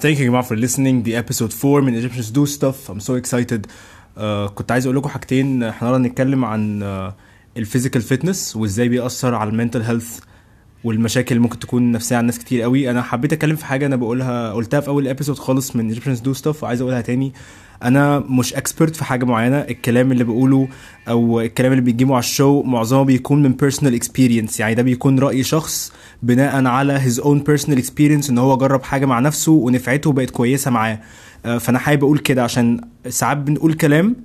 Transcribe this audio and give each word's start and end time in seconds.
Thank 0.00 0.18
you 0.18 0.22
جماعة 0.24 0.44
for 0.44 0.56
listening 0.56 1.02
the 1.04 1.14
episode 1.14 1.52
4 1.52 1.80
من 1.80 2.02
Egyptians 2.02 2.30
Do 2.30 2.46
Stuff. 2.46 2.90
I'm 2.90 3.00
so 3.00 3.14
excited. 3.14 3.66
Uh, 4.16 4.20
كنت 4.54 4.72
عايز 4.72 4.86
أقول 4.86 4.96
لكم 4.96 5.08
حاجتين. 5.08 5.62
إحنا 5.62 5.98
نتكلم 5.98 6.44
عن 6.44 6.80
uh, 6.82 7.12
ال 7.56 7.61
physical 7.61 8.02
fitness 8.02 8.56
وإزاي 8.56 8.88
بيأثر 8.88 9.34
على 9.34 9.50
ال 9.50 9.55
mental 9.55 9.82
health 9.82 10.18
والمشاكل 10.84 11.28
اللي 11.34 11.42
ممكن 11.42 11.58
تكون 11.58 11.92
نفسية 11.92 12.16
عند 12.16 12.26
ناس 12.26 12.38
كتير 12.38 12.62
قوي. 12.62 12.90
أنا 12.90 13.02
حبيت 13.02 13.32
أتكلم 13.32 13.56
في 13.56 13.64
حاجة 13.66 13.86
أنا 13.86 13.96
بقولها 13.96 14.52
قلتها 14.52 14.80
في 14.80 14.88
أول 14.88 15.08
episode 15.08 15.38
خالص 15.38 15.76
من 15.76 15.94
Egyptians 15.94 16.18
Do 16.18 16.40
Stuff 16.42 16.62
وعايز 16.62 16.80
أقولها 16.80 17.00
تاني. 17.00 17.32
أنا 17.82 18.18
مش 18.18 18.54
expert 18.54 18.96
في 18.96 19.04
حاجة 19.04 19.24
معينة. 19.24 19.58
الكلام 19.58 20.12
اللي 20.12 20.24
بقوله 20.24 20.68
أو 21.08 21.40
الكلام 21.40 21.72
اللي 21.72 21.82
بيجيبه 21.82 22.14
على 22.14 22.20
ال 22.20 22.28
show 22.28 22.62
معظمه 22.62 23.02
بيكون 23.02 23.42
من 23.42 23.56
personal 23.62 24.00
experience. 24.02 24.60
يعني 24.60 24.74
ده 24.74 24.82
بيكون 24.82 25.18
رأي 25.18 25.42
شخص 25.42 25.92
بناء 26.24 26.66
على 26.66 27.00
his 27.00 27.18
own 27.20 27.38
personal 27.50 27.78
experience 27.78 28.30
إن 28.30 28.38
هو 28.38 28.56
جرب 28.56 28.82
حاجة 28.82 29.06
مع 29.06 29.20
نفسه 29.20 29.52
ونفعته 29.52 30.10
وبقت 30.10 30.30
كويسة 30.30 30.70
معاه. 30.70 31.00
آه، 31.46 31.58
فأنا 31.58 31.78
حابب 31.78 32.04
أقول 32.04 32.18
كده 32.18 32.42
عشان 32.44 32.80
ساعات 33.08 33.36
بنقول 33.36 33.74
كلام 33.74 34.16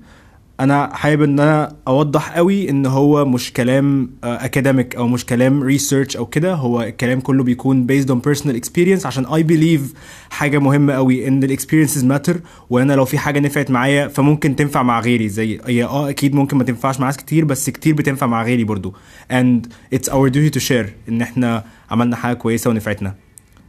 أنا 0.60 0.96
حابب 0.96 1.22
إن 1.22 1.40
أنا 1.40 1.76
أوضح 1.88 2.36
قوي 2.36 2.70
إن 2.70 2.86
هو 2.86 3.26
مش 3.26 3.54
كلام 3.54 4.12
academic 4.24 4.96
أو 4.96 5.08
مش 5.08 5.26
كلام 5.26 5.64
research 5.64 6.18
أو 6.18 6.26
كده. 6.26 6.54
هو 6.54 6.82
الكلام 6.82 7.20
كله 7.20 7.44
بيكون 7.44 7.88
based 7.88 8.06
on 8.08 8.30
personal 8.30 8.54
experience. 8.54 9.06
عشان 9.06 9.26
I 9.26 9.44
believe 9.44 9.96
حاجة 10.30 10.60
مهمة 10.60 10.94
قوي 10.94 11.28
إن 11.28 11.44
ال 11.44 11.49
experiences 11.49 12.04
matter 12.04 12.40
وأنا 12.70 12.94
لو 12.94 13.06
في 13.06 13.18
حاجة 13.18 13.40
نفعت 13.40 13.72
معايا 13.72 14.08
فممكن 14.08 14.56
تنفع 14.56 14.84
مع 14.84 15.00
غيري. 15.00 15.30
زي 15.30 15.62
هي 15.66 15.84
آه 15.84 16.10
أكيد 16.10 16.36
ممكن 16.36 16.58
ما 16.58 16.64
تنفعش 16.64 17.00
مع 17.00 17.06
ناس 17.06 17.18
كتير 17.18 17.46
بس 17.46 17.70
كتير 17.70 17.94
بتنفع 17.96 18.28
مع 18.28 18.44
غيري 18.44 18.64
برضو. 18.64 18.94
And 19.32 19.68
it's 19.96 20.10
our 20.10 20.30
duty 20.30 20.60
to 20.60 20.62
share 20.70 20.88
إن 21.10 21.22
إحنا 21.22 21.64
عملنا 21.92 22.16
حاجة 22.16 22.34
كويسة 22.34 22.70
ونفعتنا. 22.70 23.16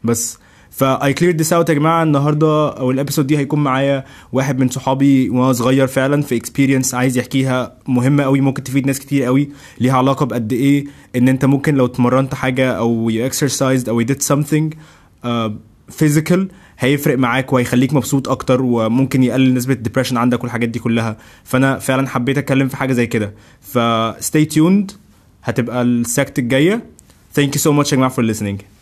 بس 0.04 0.38
فا 0.70 1.12
I 1.12 1.14
cleared 1.14 1.36
this 1.36 1.52
out 1.52 1.68
يا 1.68 1.74
جماعة. 1.74 2.02
النهارده 2.02 2.68
أو 2.68 2.90
ال 2.90 2.95
episode 2.95 3.26
دي 3.26 3.38
هيكون 3.38 3.62
معايا 3.62 4.04
واحد 4.32 4.58
من 4.58 4.68
صحابي 4.68 5.30
وأنا 5.30 5.52
صغير 5.52 5.86
فعلا 5.86 6.22
في 6.22 6.36
experience 6.36 6.94
عايز 6.94 7.18
يحكيها. 7.18 7.72
مهمة 7.88 8.22
قوي 8.24 8.40
ممكن 8.40 8.62
تفيد 8.62 8.86
ناس 8.86 8.98
كتير 8.98 9.24
قوي 9.24 9.48
ليها 9.80 9.92
علاقة 9.92 10.26
بقد 10.26 10.52
إيه؟ 10.52 10.84
إن 11.16 11.28
أنت 11.28 11.44
ممكن 11.44 11.74
لو 11.74 11.86
اتمرنت 11.86 12.34
حاجة 12.34 12.72
أو 12.72 13.10
you 13.10 13.32
exercised 13.32 13.88
أو 13.88 14.04
something 14.04 14.74
uh, 15.24 15.50
physical 16.00 16.40
هيفرق 16.78 17.18
معاك 17.18 17.52
وهيخليك 17.52 17.94
مبسوط 17.94 18.28
أكتر 18.28 18.62
وممكن 18.62 19.22
يقلل 19.22 19.54
نسبة 19.54 19.74
ال 19.74 19.78
depression 19.78 20.16
عندك 20.16 20.42
والحاجات 20.42 20.68
دي 20.68 20.78
كلها. 20.78 21.16
فأنا 21.44 21.78
فعلا 21.78 22.08
حبيت 22.08 22.38
أتكلم 22.38 22.68
في 22.68 22.76
حاجة 22.76 22.92
زي 22.92 23.06
كده. 23.06 23.34
ف 23.60 23.78
stay 24.20 24.46
tuned. 24.54 24.92
هتبقى 25.44 25.82
السكت 25.82 26.38
الجاية. 26.38 26.82
Thank 27.38 27.48
you 27.48 27.60
so 27.60 27.72
much 27.72 27.92
يا 27.92 27.96
جماعة 27.96 28.12
for 28.12 28.34
listening. 28.34 28.79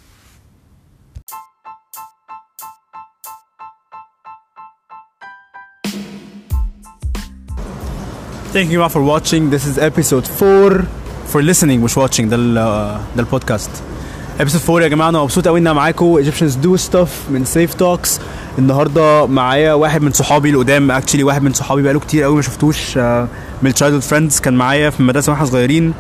Thank 8.59 8.73
you 8.73 8.81
for 8.89 9.03
watching. 9.15 9.51
This 9.51 9.65
is 9.71 9.79
episode 9.79 10.27
4 10.27 10.85
for 11.33 11.43
listening 11.43 11.81
مش 11.81 11.99
watching 11.99 12.21
ده 12.25 12.37
ال 12.37 12.55
ده 13.17 13.23
البودكاست. 13.23 13.71
episode 14.41 14.71
4 14.71 14.83
يا 14.83 14.89
جماعة 14.89 15.09
أنا 15.09 15.23
مبسوط 15.23 15.49
قوي 15.49 15.59
إن 15.61 15.67
أنا 15.67 15.75
معاكم. 15.75 16.23
Egyptians 16.25 16.53
do 16.67 16.81
stuff 16.91 17.09
من 17.31 17.45
safe 17.45 17.73
talks. 17.83 18.09
النهارده 18.59 19.27
معايا 19.27 19.73
واحد 19.73 20.03
من 20.03 20.13
صحابي 20.13 20.51
القدام. 20.51 20.91
actually 20.91 21.23
واحد 21.25 21.43
من 21.43 21.53
صحابي 21.53 21.83
بقاله 21.83 22.01
كتير 22.01 22.23
قوي 22.23 22.37
ما 22.37 22.43
شفتوش 22.43 22.99
آه، 22.99 23.29
من 23.63 23.69
ال 23.71 23.76
child 23.76 24.03
friends 24.03 24.41
كان 24.41 24.55
معايا 24.55 24.91
في 24.91 25.01
المدرسة 25.01 25.33
وإحنا 25.33 25.47
صغيرين. 25.47 25.93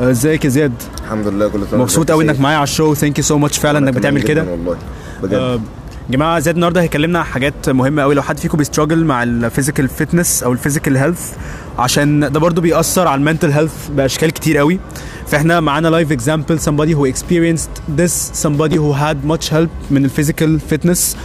آه، 0.00 0.10
إزيك 0.10 0.44
يا 0.44 0.50
زياد؟ 0.50 0.72
الحمد 1.04 1.26
لله 1.26 1.48
كله 1.48 1.66
تمام. 1.66 1.80
مبسوط 1.82 2.10
قوي 2.10 2.24
إنك 2.24 2.40
معايا 2.40 2.56
على 2.56 2.64
ال 2.64 2.69
show. 2.69 2.94
thank 2.94 3.18
you 3.18 3.24
so 3.24 3.38
much 3.38 3.58
فعلا 3.58 3.78
إنك 3.78 3.94
بتعمل 3.94 4.22
كده. 4.22 4.42
والله 4.50 4.76
بجد. 5.22 5.34
آه، 5.34 5.60
جماعة 6.10 6.38
زياد 6.38 6.54
النهارده 6.54 6.80
هيكلمنا 6.80 7.18
عن 7.18 7.24
حاجات 7.24 7.68
مهمة 7.68 8.02
قوي 8.02 8.14
لو 8.14 8.22
حد 8.22 8.38
فيكم 8.38 8.58
بي 8.58 8.67
struggle 8.67 9.04
مع 9.04 9.22
ال 9.22 9.29
physical 9.29 9.88
fitness 9.88 10.42
أو 10.42 10.52
ال 10.52 10.57
physical 10.57 10.96
health 10.96 11.32
عشان 11.78 12.32
ده 12.32 12.40
برضو 12.40 12.60
بيأثر 12.60 13.08
على 13.08 13.18
ال 13.18 13.23
mental 13.23 13.50
health 13.50 13.88
بأشكال 13.88 14.30
كتير 14.30 14.58
قوي 14.58 14.80
فإحنا 15.26 15.60
معانا 15.60 15.88
live 15.88 16.12
example 16.12 16.60
somebody 16.60 16.94
who 16.94 17.14
experienced 17.14 18.00
this 18.00 18.42
somebody 18.44 18.76
who 18.76 18.92
had 18.92 19.30
much 19.32 19.48
help 19.48 19.70
من 19.90 20.04
ال 20.04 20.10
physical 20.10 20.60
fitness 20.60 21.16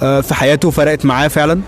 في 0.00 0.34
حياته 0.34 0.70
فرقت 0.70 1.04
معاه 1.04 1.28
فعلا. 1.28 1.60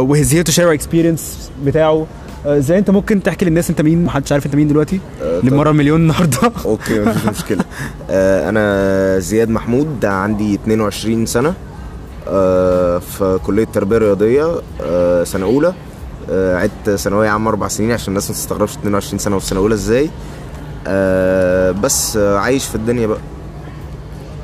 و 0.00 0.16
he's 0.16 0.28
here 0.28 0.44
to 0.50 0.52
share 0.52 0.66
our 0.68 0.82
experience 0.82 1.22
بتاعه. 1.64 2.06
آه، 2.46 2.58
إزاي؟ 2.58 2.78
أنت 2.78 2.90
ممكن 2.90 3.22
تحكي 3.22 3.44
للناس 3.44 3.70
أنت 3.70 3.80
مين؟ 3.80 4.04
محدش 4.04 4.32
عارف 4.32 4.46
أنت 4.46 4.54
مين 4.54 4.68
دلوقتي؟ 4.68 5.00
آه،. 5.22 5.40
للمره 5.44 5.72
مليون 5.72 6.00
النهارده. 6.00 6.38
أوكي 6.64 7.00
مفيش 7.00 7.24
مشكلة. 7.24 7.64
آه، 8.10 8.48
أنا 8.48 9.18
زياد 9.18 9.50
محمود 9.50 10.04
عندي 10.04 10.54
22 10.54 11.26
سنة. 11.26 11.48
آه، 11.48 11.54
في 13.00 13.38
كلية 13.46 13.64
تربية 13.64 13.98
رياضية 13.98 14.60
آه، 14.82 15.24
سنة 15.24 15.44
أولى. 15.46 15.74
آه، 16.30 16.56
عدت 16.56 16.90
ثانوية 16.90 17.28
عامة 17.28 17.50
أربع 17.50 17.68
سنين 17.68 17.92
عشان 17.92 18.08
الناس 18.08 18.30
ما 18.30 18.34
تستغربش 18.36 18.76
22 18.76 19.18
سنة 19.18 19.36
وفي 19.36 19.46
سنة 19.46 19.60
أولى 19.60 19.74
إزاي. 19.74 20.10
آه، 20.86 21.70
بس 21.70 22.16
آه، 22.16 22.38
عايش 22.38 22.64
في 22.64 22.74
الدنيا 22.74 23.06
بقى. 23.06 23.18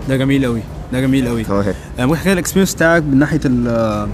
ده 0.09 0.17
جميل 0.17 0.45
قوي 0.45 0.61
ده 0.93 1.01
جميل 1.01 1.29
قوي 1.29 1.45
تمام. 1.45 1.75
آه، 1.99 2.05
ممكن 2.05 2.17
تحكي 2.19 2.33
الاكسبيرينس 2.33 2.75
بتاعك 2.75 3.03
من 3.03 3.19
ناحية 3.19 3.41
ال 3.45 4.09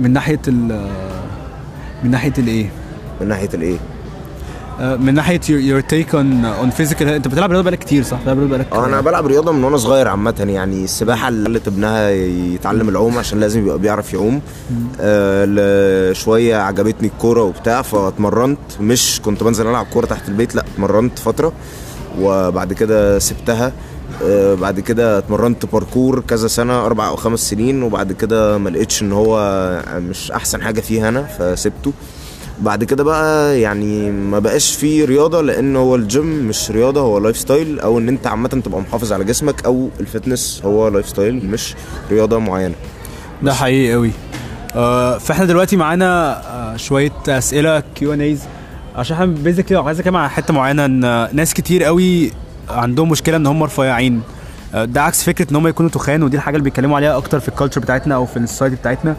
من 0.00 0.12
ناحية 0.12 0.40
ال 0.48 0.88
من 2.04 2.10
ناحية 2.10 2.32
الإيه؟ 2.38 2.70
من 3.20 3.28
ناحية 3.28 3.48
الإيه؟ 3.54 3.76
آه، 3.76 3.78
من 4.80 5.14
ناحية 5.14 5.40
your 5.40 5.82
take 5.82 6.12
on 6.12 6.44
on 6.62 6.80
physical 6.80 7.02
انت 7.02 7.28
بتلعب 7.28 7.50
رياضة 7.50 7.62
بقالك 7.62 7.78
كتير 7.78 8.02
صح؟ 8.02 8.20
بتلعب 8.20 8.38
رياضة 8.38 8.50
بقالك 8.50 8.72
آه 8.72 8.86
أنا 8.86 9.00
بلعب 9.00 9.26
رياضة 9.26 9.52
من 9.52 9.64
وأنا 9.64 9.76
صغير 9.76 10.08
عامة 10.08 10.46
يعني 10.48 10.84
السباحة 10.84 11.28
اللي 11.28 11.60
ابنها 11.66 12.10
يتعلم 12.10 12.88
العوم 12.88 13.18
عشان 13.18 13.40
لازم 13.40 13.60
يبقى 13.60 13.78
بيعرف 13.78 14.14
يعوم. 14.14 14.40
آه 15.00 16.12
شوية 16.12 16.56
عجبتني 16.56 17.08
الكورة 17.08 17.42
وبتاع 17.42 17.82
فاتمرنت. 17.82 18.58
مش 18.80 19.20
كنت 19.24 19.42
بنزل 19.42 19.66
ألعب 19.66 19.86
كورة 19.86 20.06
تحت 20.06 20.28
البيت 20.28 20.54
لأ 20.54 20.64
اتمرنت 20.74 21.18
فترة. 21.18 21.52
وبعد 22.20 22.72
كده 22.72 23.18
سبتها. 23.18 23.72
آه 24.24 24.54
بعد 24.54 24.80
كده 24.80 25.18
اتمرنت 25.18 25.66
باركور 25.66 26.20
كذا 26.20 26.48
سنة 26.48 26.86
أربع 26.86 27.08
أو 27.08 27.16
خمس 27.16 27.50
سنين. 27.50 27.82
وبعد 27.82 28.12
كده 28.12 28.58
ما 28.58 28.68
لقيتش 28.68 29.02
إن 29.02 29.12
هو 29.12 29.38
مش 29.96 30.30
أحسن 30.30 30.62
حاجة 30.62 30.80
فيه 30.80 31.08
أنا 31.08 31.22
فسبته. 31.22 31.92
بعد 32.60 32.84
كده 32.84 33.04
بقى 33.04 33.60
يعني 33.60 34.10
ما 34.10 34.38
بقاش 34.38 34.74
فيه 34.74 35.04
رياضة 35.04 35.40
لأن 35.40 35.76
هو 35.76 35.94
الجيم 35.96 36.48
مش 36.48 36.70
رياضة 36.70 37.00
هو 37.00 37.18
lifestyle 37.18 37.80
أو 37.80 37.98
إن 37.98 38.08
أنت 38.08 38.26
عامة 38.26 38.48
تبقى 38.48 38.80
محافظ 38.80 39.12
على 39.12 39.24
جسمك 39.24 39.64
أو 39.64 39.88
ال 40.00 40.08
fitness 40.08 40.62
هو 40.64 40.88
lifestyle 40.88 41.46
مش 41.50 41.74
رياضة 42.10 42.38
معينة. 42.38 42.74
ده 43.42 43.54
حقيقي 43.54 43.92
قوي 43.92 44.10
آه، 44.74 45.18
فإحنا 45.18 45.44
دلوقتي 45.44 45.76
معانا 45.76 46.40
آه، 46.46 46.76
شوية 46.76 47.12
أسئلة 47.28 47.82
Q&As 47.94 48.40
عشان 48.96 49.14
إحنا 49.14 49.26
basically 49.26 49.78
عايز 49.78 49.98
اتكلم 49.98 50.16
على 50.16 50.30
حتة 50.30 50.54
معينة 50.54 50.84
إن 50.84 51.28
ناس 51.32 51.54
كتير 51.54 51.84
قوي 51.84 52.32
عندهم 52.68 53.08
مشكلة 53.08 53.36
إن 53.36 53.46
هم 53.46 53.62
رفيعين. 53.62 54.22
آه، 54.74 54.84
ده 54.84 55.02
عكس 55.02 55.24
فكرة 55.24 55.50
إن 55.50 55.56
هم 55.56 55.66
يكونوا 55.68 55.90
تخان 55.90 56.22
ودي 56.22 56.36
الحاجة 56.36 56.54
اللي 56.56 56.64
بيتكلموا 56.64 56.96
عليها 56.96 57.16
أكتر 57.16 57.40
في 57.40 57.48
ال 57.48 57.52
culture 57.52 57.80
بتاعتنا 57.80 58.14
أو 58.14 58.26
في 58.26 58.36
ال 58.36 58.41
society 58.41 58.76
بتاعتنا. 58.76 59.16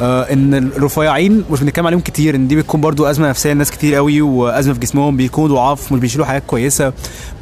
إن 0.00 0.54
الرفيعين 0.54 1.44
مش 1.50 1.60
بنتكلم 1.60 1.86
عليهم 1.86 2.00
كتير 2.00 2.34
إن 2.34 2.48
دي 2.48 2.56
بتكون 2.56 2.80
برضو 2.80 3.06
أزمة 3.06 3.28
نفسية 3.28 3.52
لناس 3.52 3.70
كتير 3.70 3.94
قوي 3.94 4.20
وأزمة 4.20 4.74
في 4.74 4.80
جسمهم 4.80 5.16
بيكونوا 5.16 5.56
ضعاف 5.56 5.92
مش 5.92 6.00
بيشيلوا 6.00 6.26
حاجات 6.26 6.42
كويسة 6.46 6.92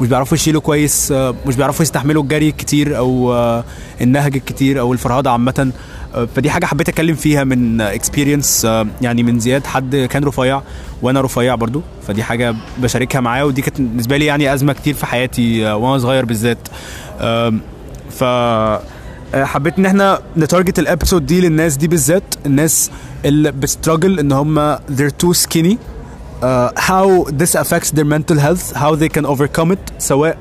مش 0.01 0.09
بيعرفوا 0.09 0.37
يشيلوا 0.37 0.61
كويس 0.61 1.13
آه، 1.13 1.35
مش 1.47 1.57
بيعرفوا 1.57 1.83
يستحملوا 1.83 2.23
الجري 2.23 2.49
الكتير 2.49 2.97
أو 2.99 3.33
آه، 3.33 3.65
النهج 4.01 4.37
الكتير 4.37 4.81
أو 4.81 4.93
الفرهدة 4.93 5.31
عامة. 5.31 5.73
آه، 6.15 6.29
فدي 6.37 6.51
حاجة 6.51 6.67
حبيت 6.67 6.89
أتكلم 6.89 7.15
فيها 7.15 7.45
من 7.45 7.81
experience 7.81 8.65
يعني 9.03 9.23
من 9.23 9.41
زياد. 9.41 9.67
حد 9.67 9.97
كان 10.11 10.25
رفيع 10.25 10.63
وأنا 11.03 11.21
رفيع 11.21 11.55
برضو 11.55 11.83
فدي 12.09 12.23
حاجة 12.23 12.55
بشاركها 12.79 13.21
معاه 13.21 13.45
ودي 13.45 13.63
كانت 13.63 13.81
بالنسبة 13.81 14.17
لي 14.17 14.25
يعني 14.25 14.55
أزمة 14.55 14.73
كتير 14.73 14.95
في 14.95 15.07
حياتي 15.07 15.69
آه، 15.69 15.77
وأنا 15.77 15.99
صغير 15.99 16.25
بالذات. 16.25 16.69
ف 18.11 18.23
آه، 18.23 18.81
حبيت 19.45 19.79
إن 19.79 19.87
إحنا 19.87 20.21
ن 20.37 20.43
target 20.43 20.79
ال 20.79 20.85
episode 20.85 21.27
دي 21.27 21.41
للناس 21.41 21.77
دي 21.77 21.89
بالذات 21.89 22.23
الناس 22.47 22.91
اللي 23.25 23.53
بت 23.53 23.66
struggle 23.66 24.19
إن 24.19 24.33
هم 24.33 24.77
they're 24.77 25.13
too 25.25 25.35
skinny 25.35 25.75
uh, 26.43 26.71
how 26.81 27.25
this 27.31 27.55
affects 27.55 27.91
their 27.91 28.05
mental 28.05 28.39
health 28.39 28.73
how 28.77 28.95
they 28.95 29.09
can 29.19 29.27
overcome 29.27 29.73
it 29.73 29.93
سواء 29.99 30.37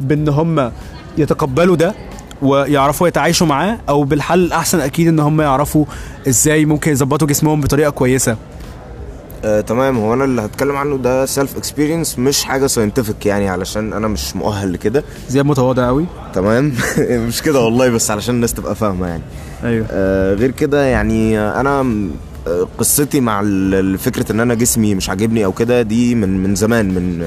بإن 0.00 0.28
هم 0.28 0.72
يتقبلوا 1.18 1.76
ده 1.76 1.94
ويعرفوا 2.42 3.08
يتعايشوا 3.08 3.46
معاه 3.46 3.78
أو 3.88 4.04
بالحل 4.04 4.38
الأحسن 4.44 4.80
أكيد 4.80 5.08
إن 5.08 5.18
هم 5.20 5.40
يعرفوا 5.40 5.84
إزاي 6.28 6.64
ممكن 6.64 6.90
يظبطوا 6.92 7.28
جسمهم 7.28 7.60
بطريقة 7.60 7.90
كويسة. 7.90 8.36
آه 9.44 9.60
تمام. 9.60 9.98
هو 9.98 10.14
أنا 10.14 10.24
اللي 10.24 10.42
هتكلم 10.42 10.76
عنه 10.76 10.96
ده 10.96 11.26
self 11.26 11.56
experience 11.56 12.18
مش 12.18 12.44
حاجة 12.44 12.66
scientific 12.66 13.26
يعني 13.26 13.48
علشان 13.48 13.92
أنا 13.92 14.08
مش 14.08 14.36
مؤهل 14.36 14.72
لكده. 14.72 15.04
زياد 15.28 15.44
متواضع 15.46 15.86
قوي. 15.86 16.06
تمام. 16.34 16.72
مش 17.28 17.42
كده 17.42 17.60
والله 17.60 17.88
بس 17.88 18.10
علشان 18.10 18.34
الناس 18.34 18.54
تبقى 18.54 18.74
فاهمة 18.74 19.06
يعني. 19.06 19.22
أيوه. 19.64 19.86
آه 19.90 20.34
غير 20.34 20.50
كده 20.50 20.84
يعني 20.84 21.38
أنا 21.40 21.80
آه، 22.46 22.68
قصتي 22.78 23.20
مع 23.20 23.42
فكرة 23.98 24.32
إن 24.32 24.40
أنا 24.40 24.54
جسمي 24.54 24.94
مش 24.94 25.10
عاجبني 25.10 25.44
أو 25.44 25.52
كده 25.52 25.82
دي 25.82 26.14
من 26.14 26.42
من 26.42 26.54
زمان 26.54 26.94
من 26.94 27.26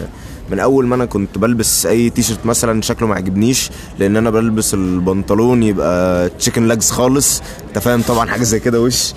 من 0.51 0.59
أول 0.59 0.87
ما 0.87 0.95
أنا 0.95 1.05
كنت 1.05 1.37
بلبس 1.37 1.85
أي 1.85 2.09
تي 2.09 2.21
شيرت 2.23 2.45
مثلا 2.45 2.81
شكله 2.81 3.07
ما 3.07 3.15
عجبنيش 3.15 3.69
لأن 3.99 4.17
أنا 4.17 4.29
بلبس 4.29 4.73
البنطلون 4.73 5.63
يبقى 5.63 6.29
chicken 6.29 6.67
legs 6.67 6.91
خالص. 6.91 7.41
أنت 7.67 7.79
فاهم 7.79 8.01
طبعا 8.01 8.27
حاجة 8.29 8.43
زي 8.43 8.59
كده 8.59 8.81
وش؟ 8.81 9.13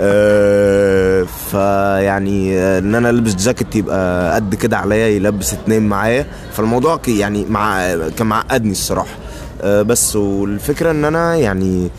آه، 0.00 1.26
فيعني 1.50 2.58
آه، 2.58 2.78
إن 2.78 2.94
أنا 2.94 3.10
ألبس 3.10 3.34
جاكيت 3.34 3.76
يبقى 3.76 4.34
قد 4.34 4.54
كده 4.54 4.78
عليا 4.78 5.06
يلبس 5.08 5.52
اتنين 5.52 5.88
معايا. 5.88 6.26
فالموضوع 6.52 7.00
يعني 7.08 7.44
مع 7.44 7.94
كان 8.08 8.26
معقدني 8.26 8.72
الصراحة. 8.72 9.16
آه، 9.62 9.82
بس 9.82 10.16
والفكرة 10.16 10.90
إن 10.90 11.04
أنا 11.04 11.36
يعني 11.36 11.84
آه، 11.86 11.90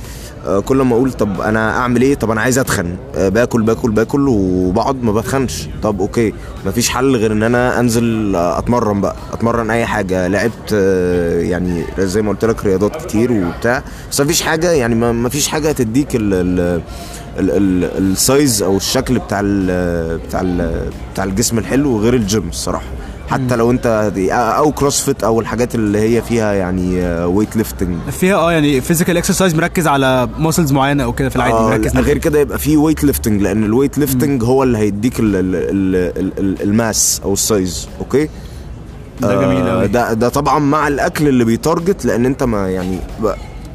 كل 0.66 0.78
ما 0.78 0.96
أقول 0.96 1.12
طب 1.14 1.42
أنا 1.42 1.78
أعمل 1.78 2.02
إيه؟ 2.02 2.16
طب 2.16 2.32
أنا 2.32 2.42
عايز 2.42 2.60
أتخن. 2.60 2.96
آه، 3.16 3.30
باكل 3.30 3.62
باكل 3.62 3.92
باكل 3.92 4.28
وبقعد 4.30 5.04
ما 5.04 5.12
بتخنش. 5.12 5.68
طب 5.84 6.02
أوكي 6.02 6.34
مفيش 6.66 6.90
حل 6.90 7.16
غير 7.16 7.32
إن 7.32 7.44
أنا 7.44 7.80
أنزل 7.80 8.36
آه، 8.36 8.60
أتمرن 8.60 9.02
بقى. 9.02 9.16
أتمرن 9.34 9.70
أي 9.72 9.86
حاجة. 9.86 10.28
لعبت 10.28 10.74
آه، 10.74 11.40
يعني 11.42 11.84
زي 12.00 12.22
ما 12.22 12.30
قلت 12.30 12.46
لك 12.46 12.66
رياضات 12.66 13.06
كتير 13.06 13.32
وبتاع. 13.32 13.84
بس 14.12 14.22
مفيش 14.22 14.42
حاجة 14.42 14.72
يعني 14.72 14.96
ما- 14.96 15.12
مفيش 15.12 15.48
حاجة 15.48 15.72
تديك 15.72 16.16
ال 16.16 16.34
ال 16.34 16.82
ال 17.40 17.52
ال 17.52 18.12
ال 18.12 18.22
size 18.22 18.64
أو 18.64 18.78
الشكل 18.78 19.20
بتاع 19.20 19.40
ال 19.44 20.18
بتاع 20.18 20.42
ال 20.42 20.90
بتاع 21.14 21.24
الجسم 21.24 21.58
الحلو 21.58 22.00
غير 22.00 22.14
الجيم 22.14 22.50
الصراحة. 22.50 22.86
حتى 23.34 23.56
لو 23.56 23.72
انت 23.72 24.12
أو 24.32 24.72
CrossFit 24.72 25.24
أو 25.24 25.40
الحاجات 25.40 25.76
اللي 25.76 26.00
هي 26.00 26.22
فيها 26.22 26.54
يعني 26.54 27.06
ويت 27.26 27.56
ليفتنج 27.56 27.98
فيها 28.10 28.36
آه 28.36 28.52
يعني 28.52 28.82
physical 28.82 29.18
exercise 29.18 29.56
مركز 29.56 29.88
على 29.88 30.30
muscles 30.40 30.72
معينة 30.72 31.04
أو 31.04 31.14
كده 31.14 31.30
في 31.30 31.36
العادي 31.36 31.54
آه 31.54 31.70
مركز 31.70 31.98
غير 31.98 32.18
كده 32.18 32.40
يبقى 32.40 32.60
في 32.60 32.78
weight 32.78 33.04
lifting 33.04 33.42
لأن 33.42 33.64
ال 33.64 33.69
weight 33.69 33.98
lifting 33.98 34.44
هو 34.44 34.64
اللي 34.64 34.78
هيديك 34.78 35.20
ال 35.20 35.36
ال 35.36 35.56
ال 35.56 35.96
ال 36.18 36.40
ال 36.40 36.62
ال 36.62 36.74
mass 36.74 37.22
أو 37.26 37.34
ال 37.34 37.44
size 37.44 37.88
okay؟ 38.00 38.30
ده 39.22 39.42
جميل 39.42 39.68
آه، 39.68 39.78
قوي 39.78 39.88
ده 39.88 40.14
ده 40.14 40.30
طبعا 40.30 40.60
مع 40.60 40.88
الأكل 40.88 41.28
اللي 41.28 41.46
بي 41.46 41.61
target 41.61 42.06
لأن 42.06 42.26
أنت 42.26 42.44
ما 42.44 42.70
يعني 42.70 43.00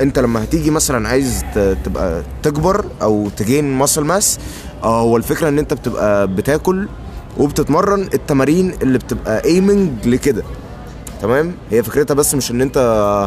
أنت 0.01 0.19
لما 0.19 0.45
هتيجي 0.45 0.71
مثلا 0.71 1.09
عايز 1.09 1.45
تبقى 1.85 2.23
تكبر 2.43 2.85
أو 3.03 3.29
ت 3.37 3.45
gain 3.45 3.79
muscle 3.79 4.05
mass 4.05 4.39
آه 4.85 5.01
هو 5.01 5.17
الفكرة 5.17 5.49
إن 5.49 5.59
أنت 5.59 5.75
بتبقى 5.75 6.29
بتاكل 6.29 6.89
وبتتمرن 7.39 8.09
التمارين 8.15 8.75
اللي 8.83 8.99
بتبقى 8.99 9.45
aiming 9.45 9.91
لكده. 10.07 10.43
تمام؟ 11.23 11.55
هي 11.71 11.83
فكرتها 11.83 12.15
بس 12.15 12.35
مش 12.35 12.51
إن 12.51 12.61
أنت 12.61 12.79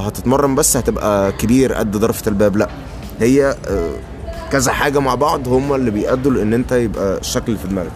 هتتمرن 0.06 0.56
بس 0.56 0.78
هتبقى 0.78 1.32
كبير 1.32 1.74
قد 1.74 1.98
ضرفة 1.98 2.30
الباب 2.30 2.58
لأ. 2.58 2.70
هي 3.20 3.56
آه، 3.68 3.90
كذا 4.52 4.72
حاجة 4.72 5.00
مع 5.00 5.16
بعض 5.16 5.48
هم 5.48 5.74
اللي 5.74 5.92
بيأدوا 5.92 6.32
لإن 6.32 6.54
أنت 6.54 6.72
يبقى 6.72 7.18
الشكل 7.18 7.44
اللي 7.48 7.58
في 7.60 7.68
دماغك. 7.68 7.92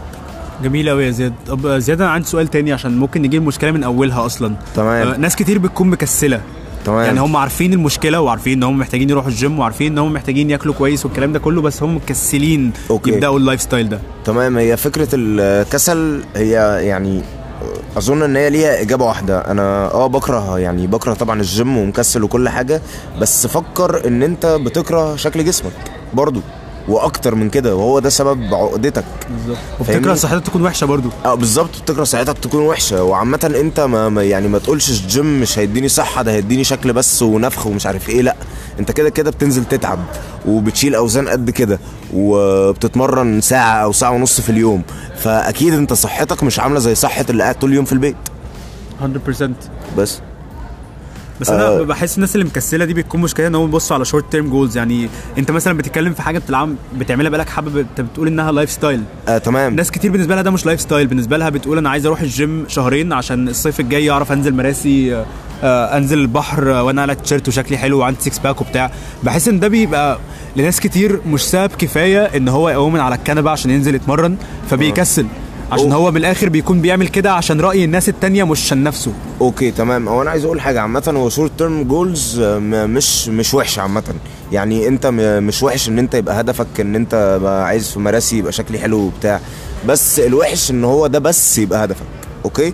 جميل 0.63 0.89
قوي 0.89 1.05
يا 1.05 1.11
زياد. 1.11 1.33
طب 1.47 1.67
زياد 1.67 2.01
أنا 2.01 2.09
عندي 2.11 2.27
سؤال 2.27 2.47
تاني 2.47 2.73
عشان 2.73 2.97
ممكن 2.97 3.21
نجيب 3.21 3.41
المشكلة 3.41 3.71
من 3.71 3.83
أولها 3.83 4.25
أصلا. 4.25 4.55
تمام. 4.75 5.07
آه، 5.07 5.17
ناس 5.17 5.35
كتير 5.35 5.57
بتكون 5.57 5.89
مكسلة. 5.89 6.41
تمام. 6.85 7.05
يعني 7.05 7.19
هم 7.19 7.35
عارفين 7.35 7.73
المشكلة 7.73 8.21
وعارفين 8.21 8.53
إن 8.53 8.63
هم 8.63 8.79
محتاجين 8.79 9.09
يروحوا 9.09 9.29
الجيم 9.29 9.59
وعارفين 9.59 9.91
إن 9.91 9.97
هم 9.97 10.13
محتاجين 10.13 10.49
ياكلوا 10.49 10.73
كويس 10.73 11.05
والكلام 11.05 11.33
ده 11.33 11.39
كله 11.39 11.61
بس 11.61 11.83
هم 11.83 11.95
مكسلين 11.95 12.71
okay. 12.89 13.09
يبدأوا 13.09 13.39
ال 13.39 13.61
lifestyle 13.61 13.89
ده. 13.89 13.99
تمام. 14.25 14.57
هي 14.57 14.77
فكرة 14.77 15.07
الكسل 15.13 16.23
هي 16.35 16.51
يعني 16.87 17.21
أظن 17.97 18.23
إن 18.23 18.35
هي 18.35 18.49
ليها 18.49 18.81
إجابة 18.81 19.05
واحدة. 19.05 19.39
أنا 19.39 19.91
آه 19.93 20.07
بكره 20.07 20.59
يعني 20.59 20.87
بكره 20.87 21.13
طبعا 21.13 21.39
الجيم 21.39 21.77
ومكسل 21.77 22.23
وكل 22.23 22.49
حاجة 22.49 22.81
بس 23.21 23.47
فكر 23.47 24.07
إن 24.07 24.23
أنت 24.23 24.45
بتكره 24.45 25.15
شكل 25.15 25.45
جسمك 25.45 25.71
برضو. 26.13 26.41
وأكتر 26.87 27.35
من 27.35 27.49
كده 27.49 27.75
وهو 27.75 27.99
ده 27.99 28.09
سبب 28.09 28.53
عقدتك. 28.53 29.03
بالظبط. 29.29 29.57
وبتكره؟ 29.79 30.13
صحتك 30.13 30.45
تكون 30.45 30.61
وحشة 30.61 30.85
برضو. 30.85 31.09
آه 31.25 31.33
بالظبط. 31.35 31.81
بتكره 31.81 32.03
صحتك 32.03 32.37
تكون 32.37 32.61
وحشة. 32.61 33.03
وعامة 33.03 33.55
انت 33.61 33.79
ما 33.79 34.09
ما- 34.09 34.23
يعني 34.23 34.47
ما 34.47 34.59
تقولش 34.59 34.89
الجيم 34.89 35.41
مش 35.41 35.59
هيديني 35.59 35.87
صحة 35.87 36.21
ده 36.21 36.31
هيديني 36.31 36.63
شكل 36.63 36.93
بس 36.93 37.21
ونفخ 37.23 37.67
ومش 37.67 37.85
عارف 37.85 38.09
إيه 38.09 38.21
لا. 38.21 38.35
انت 38.79 38.91
كده 38.91 39.09
كده 39.09 39.31
بتنزل 39.31 39.65
تتعب 39.65 39.99
وبتشيل 40.47 40.95
أوزان 40.95 41.27
قد 41.27 41.49
كده 41.49 41.79
وبتتمرن 42.13 43.41
ساعة 43.41 43.73
أو 43.83 43.91
ساعة 43.91 44.11
ونص 44.11 44.41
في 44.41 44.49
اليوم. 44.49 44.81
فأكيد 45.17 45.73
انت 45.73 45.93
صحتك 45.93 46.43
مش 46.43 46.59
عاملة 46.59 46.79
زي 46.79 46.95
صحة 46.95 47.25
اللي 47.29 47.43
قاعد 47.43 47.55
طول 47.59 47.69
اليوم 47.69 47.85
في 47.85 47.93
البيت. 47.93 48.15
100% 49.01 49.05
بس. 49.97 50.19
بس 51.41 51.49
أنا 51.49 51.67
آه. 51.67 51.81
بحس 51.81 52.15
الناس 52.15 52.35
اللي 52.35 52.45
مكسلة 52.45 52.85
دي 52.85 52.93
بتكون 52.93 53.21
مشكلة 53.21 53.47
إن 53.47 53.55
هم 53.55 53.65
بيبصوا 53.65 53.95
على 53.95 54.05
short 54.05 54.31
term 54.31 54.49
goals 54.49 54.77
يعني 54.77 55.09
أنت 55.37 55.51
مثلا 55.51 55.77
بتتكلم 55.77 56.13
في 56.13 56.21
حاجة 56.21 56.39
بتلعب 56.39 56.75
بتعملها 56.97 57.29
بقالك 57.29 57.49
حبة 57.49 57.79
أنت 57.81 58.01
بتقول 58.01 58.27
إنها 58.27 58.51
لايف 58.51 58.71
ستايل 58.71 59.03
آه 59.27 59.37
تمام. 59.37 59.75
ناس 59.75 59.91
كتير 59.91 60.11
بالنسبة 60.11 60.35
لها 60.35 60.43
ده 60.43 60.51
مش 60.51 60.65
lifestyle 60.65 61.07
بالنسبة 61.07 61.37
لها 61.37 61.49
بتقول 61.49 61.77
أنا 61.77 61.89
عايز 61.89 62.05
أروح 62.05 62.21
الجيم 62.21 62.65
شهرين 62.67 63.13
عشان 63.13 63.47
الصيف 63.47 63.79
الجاي 63.79 64.11
أعرف 64.11 64.31
أنزل 64.31 64.53
مراسي 64.53 65.15
آه، 65.15 65.25
آه، 65.63 65.97
أنزل 65.97 66.17
البحر 66.17 66.73
آه، 66.73 66.83
وأنا 66.83 67.01
على 67.01 67.15
تيشيرت 67.15 67.47
وشكلي 67.47 67.77
حلو 67.77 67.99
وعندي 67.99 68.17
six 68.21 68.39
pack 68.39 68.61
وبتاع. 68.61 68.91
بحس 69.23 69.47
إن 69.47 69.59
ده 69.59 69.67
بيبقى 69.67 70.19
لناس 70.55 70.79
كتير 70.79 71.19
مش 71.27 71.41
سبب 71.41 71.71
كفاية 71.77 72.23
إن 72.25 72.47
هو 72.47 72.69
يقوم 72.69 72.97
على 72.97 73.15
الكنبة 73.15 73.51
عشان 73.51 73.71
ينزل 73.71 73.95
يتمرن 73.95 74.37
فبيكسل. 74.69 75.25
عشان 75.71 75.91
أوه. 75.91 75.95
هو 76.01 76.11
من 76.11 76.17
الآخر 76.17 76.49
بيكون 76.49 76.81
بيعمل 76.81 77.07
كده 77.07 77.31
عشان 77.33 77.61
رأي 77.61 77.83
الناس 77.83 78.09
التانية 78.09 78.43
مش 78.43 78.65
عشان 78.65 78.83
نفسه. 78.83 79.13
okay 79.41 79.71
تمام. 79.71 80.07
هو 80.09 80.21
أنا 80.21 80.29
عايز 80.29 80.45
أقول 80.45 80.61
حاجة. 80.61 80.81
عامة 80.81 81.13
هو 81.17 81.29
short 81.29 81.51
term 81.57 81.83
goals 81.83 82.39
مش 82.61 83.27
مش 83.29 83.53
وحشه 83.53 83.81
عامة. 83.81 84.03
يعني 84.51 84.87
أنت 84.87 85.07
مش 85.17 85.63
وحش 85.63 85.89
إن 85.89 85.99
أنت 85.99 86.13
يبقى 86.15 86.39
هدفك 86.39 86.79
إن 86.79 86.95
أنت 86.95 87.39
عايز 87.65 87.91
في 87.91 87.99
مراسي 87.99 88.37
يبقى 88.37 88.51
شكلي 88.51 88.79
حلو 88.79 88.97
وبتاع. 88.97 89.39
بس 89.87 90.19
الوحش 90.19 90.71
إن 90.71 90.83
هو 90.83 91.07
ده 91.07 91.19
بس 91.19 91.57
يبقى 91.57 91.83
هدفك. 91.83 92.05
okay؟ 92.45 92.73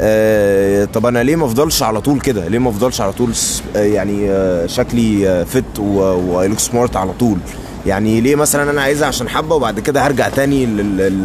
آه 0.00 0.84
طب 0.84 1.06
أنا 1.06 1.22
ليه 1.22 1.36
ما 1.36 1.46
أفضلش 1.46 1.82
على 1.82 2.00
طول 2.00 2.20
كده؟ 2.20 2.48
ليه 2.48 2.58
ما 2.58 2.70
أفضلش 2.70 3.00
على 3.00 3.12
طول 3.12 3.32
آه 3.76 3.78
يعني 3.84 4.30
آه 4.30 4.66
شكلي 4.66 5.28
آه 5.28 5.44
fit 5.44 5.78
و 5.78 6.48
I 6.48 6.50
look 6.50 6.58
smart 6.58 6.96
على 6.96 7.12
طول؟ 7.12 7.38
يعني 7.86 8.20
ليه 8.20 8.34
مثلا 8.36 8.70
أنا 8.70 8.82
عايزها 8.82 9.08
عشان 9.08 9.28
حبه 9.28 9.54
وبعد 9.54 9.80
كده 9.80 10.06
هرجع 10.06 10.28
تاني 10.28 10.62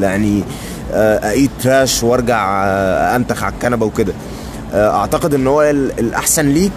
يعني 0.02 0.44
آه 0.94 1.28
eat 1.30 1.52
trash 1.64 2.04
وأرجع 2.04 2.66
آه 2.66 3.16
أنتخ 3.16 3.44
على 3.44 3.54
الكنبة 3.54 3.86
وكده. 3.86 4.14
آه، 4.74 4.96
أعتقد 5.00 5.34
إن 5.34 5.48
هو 5.48 5.62
ال- 5.62 6.00
الأحسن 6.00 6.46
ليك 6.50 6.72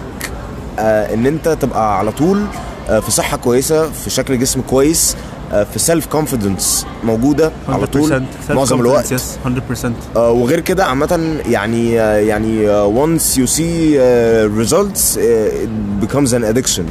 آه، 0.79 1.13
إن 1.13 1.25
أنت 1.25 1.49
تبقى 1.49 1.97
على 1.99 2.11
طول 2.11 2.41
آه، 2.89 2.99
في 2.99 3.11
صحة 3.11 3.37
كويسة 3.37 3.89
في 3.91 4.09
شكل 4.09 4.39
جسم 4.39 4.61
كويس 4.61 5.15
آه، 5.53 5.63
في 5.63 5.79
self 5.79 6.05
confidence 6.05 6.85
موجودة 7.03 7.51
على 7.69 7.87
طول 7.87 8.23
100% 8.49 8.51
معظم 8.51 8.79
الوقت. 8.79 9.13
yes 9.13 9.21
100% 9.45 9.85
آه، 10.15 10.31
وغير 10.31 10.59
كده 10.59 10.85
عامة 10.85 11.37
يعني 11.49 12.01
آه، 12.01 12.17
يعني 12.17 12.69
آه، 12.69 13.05
once 13.07 13.35
you 13.37 13.49
see 13.57 13.61
آه، 13.99 14.47
results 14.63 15.17
آه، 15.19 15.49
it 15.65 16.05
becomes 16.05 16.29
an 16.31 16.55
addiction. 16.55 16.83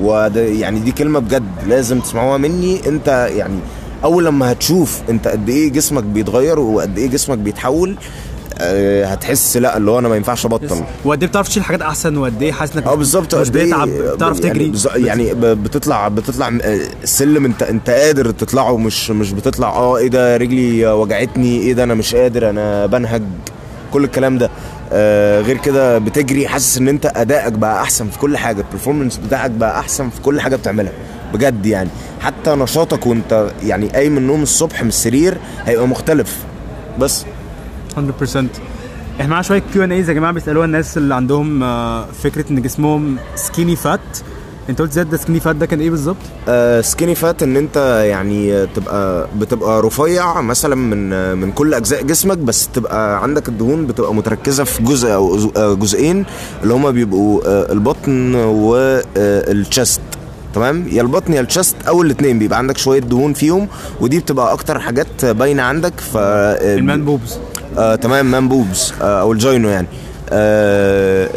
وده 0.00 0.40
يعني 0.40 0.80
دي 0.80 0.92
كلمة 0.92 1.18
بجد 1.18 1.44
لازم 1.66 2.00
تسمعوها 2.00 2.38
مني. 2.38 2.88
أنت 2.88 3.28
يعني 3.36 3.58
أول 4.04 4.24
لما 4.24 4.52
هتشوف 4.52 5.00
أنت 5.10 5.28
قد 5.28 5.48
إيه 5.48 5.72
جسمك 5.72 6.02
بيتغير 6.04 6.58
وقد 6.58 6.98
إيه 6.98 7.08
جسمك 7.08 7.38
بيتحول 7.38 7.96
آه، 8.60 9.04
هتحس 9.04 9.56
لأ 9.56 9.76
اللي 9.76 9.90
هو 9.90 9.98
أنا 9.98 10.08
ما 10.08 10.16
ينفعش 10.16 10.46
أبطل. 10.46 10.80
وقد 11.04 11.22
إيه 11.22 11.28
بتعرف 11.30 11.48
تشيل 11.48 11.64
حاجات 11.64 11.82
أحسن؟ 11.82 12.16
وقد 12.16 12.42
إيه 12.42 12.52
حاسس 12.52 12.76
إنك 12.76 12.86
آه 12.86 12.94
بالظبط. 12.94 13.34
مش 13.34 13.48
إيه 13.56 13.64
بتتعب؟ 13.64 13.88
بتعرف 13.88 14.40
يعني 14.40 14.50
تجري؟ 14.54 14.68
بز- 14.70 14.88
يعني 14.96 15.34
ب- 15.34 15.40
بتطلع 15.44 16.08
بتطلع 16.08 16.48
آه، 16.48 16.80
السلم 17.02 17.44
أنت 17.44 17.62
أنت 17.62 17.90
قادر 17.90 18.30
تطلعه 18.30 18.76
مش 18.76 19.10
مش 19.10 19.32
بتطلع 19.32 19.68
آه 19.68 19.96
إيه 19.98 20.08
ده 20.08 20.36
رجلي 20.36 20.86
وجعتني 20.86 21.58
إيه 21.60 21.72
ده 21.72 21.84
أنا 21.84 21.94
مش 21.94 22.14
قادر 22.14 22.50
أنا 22.50 22.86
بنهج. 22.86 23.22
كل 23.92 24.04
الكلام 24.04 24.38
ده. 24.38 24.50
آه 24.92 25.40
غير 25.40 25.56
كده 25.56 25.98
بتجري 25.98 26.48
حاسس 26.48 26.78
إن 26.78 26.88
أنت 26.88 27.12
أدائك 27.16 27.52
بقى 27.52 27.82
أحسن 27.82 28.08
في 28.08 28.18
كل 28.18 28.36
حاجة. 28.36 28.60
البرفورمانس 28.60 29.16
بتاعك 29.16 29.50
بقى 29.50 29.78
أحسن 29.80 30.08
في 30.10 30.20
كل 30.20 30.40
حاجة 30.40 30.56
بتعملها. 30.56 30.92
بجد 31.34 31.66
يعني. 31.66 31.90
حتى 32.20 32.50
نشاطك 32.54 33.06
وانت 33.06 33.50
يعني 33.62 33.88
قايم 33.88 34.12
من 34.12 34.18
النوم 34.18 34.42
الصبح 34.42 34.82
من 34.82 34.88
السرير 34.88 35.38
هيبقى 35.64 35.88
مختلف. 35.88 36.36
بس. 36.98 37.24
100% 37.96 38.00
إحنا 39.20 39.30
معانا 39.30 39.42
شوية 39.42 39.62
Q&As 39.72 40.08
يا 40.08 40.14
جماعة 40.14 40.32
بيسألوها 40.32 40.64
الناس 40.66 40.96
اللي 40.96 41.14
عندهم 41.14 41.62
آه، 41.62 42.06
فكرة 42.22 42.44
إن 42.50 42.62
جسمهم 42.62 43.16
skinny 43.34 43.76
fat 43.76 44.00
انت 44.68 44.80
قلت 44.82 44.92
زياد 44.92 45.10
ده 45.10 45.16
skinny 45.16 45.40
fat 45.40 45.56
ده 45.56 45.66
كان 45.66 45.80
إيه 45.80 45.90
بالظبط؟ 45.90 46.16
skinny 46.80 47.14
fat 47.14 47.42
إن 47.42 47.56
أنت 47.56 48.02
يعني 48.06 48.66
تبقى 48.66 49.28
بتبقى 49.38 49.82
رفيع 49.82 50.40
مثلا 50.40 50.74
من 50.74 51.32
من 51.38 51.52
كل 51.52 51.74
أجزاء 51.74 52.02
جسمك 52.02 52.38
بس 52.38 52.68
تبقى 52.68 53.22
عندك 53.22 53.48
الدهون 53.48 53.86
بتبقى 53.86 54.14
متركزة 54.14 54.64
في 54.64 54.82
جزء 54.82 55.14
أو 55.14 55.50
آه، 55.56 55.74
جزئين 55.74 56.24
اللي 56.62 56.74
هما 56.74 56.90
بيبقوا 56.90 57.40
آه، 57.46 57.72
البطن 57.72 58.34
وال 58.34 58.81
chest 58.81 60.00
تمام؟ 60.58 60.88
يا 60.92 61.02
البطن 61.02 61.32
يا 61.32 61.40
ال 61.40 61.46
chest 61.46 61.76
أو 61.88 62.02
الاثنين 62.02 62.38
بيبقى 62.38 62.58
عندك 62.58 62.78
شوية 62.78 63.00
دهون 63.00 63.32
فيهم 63.32 63.68
ودي 64.00 64.18
بتبقى 64.18 64.52
أكتر 64.52 64.78
حاجات 64.78 65.24
باينة 65.24 65.62
عندك 65.62 66.00
ف 66.00 66.16
ال 66.16 66.38
man 66.38 67.04
boobs 67.04 67.38
آه 67.78 67.94
تمام 67.94 68.30
man 68.30 68.48
boobs 68.48 68.92
آه 69.02 69.20
أو 69.20 69.32
ال 69.32 69.39
gyno 69.39 69.68
يعني. 69.68 69.86
آه 70.30 71.28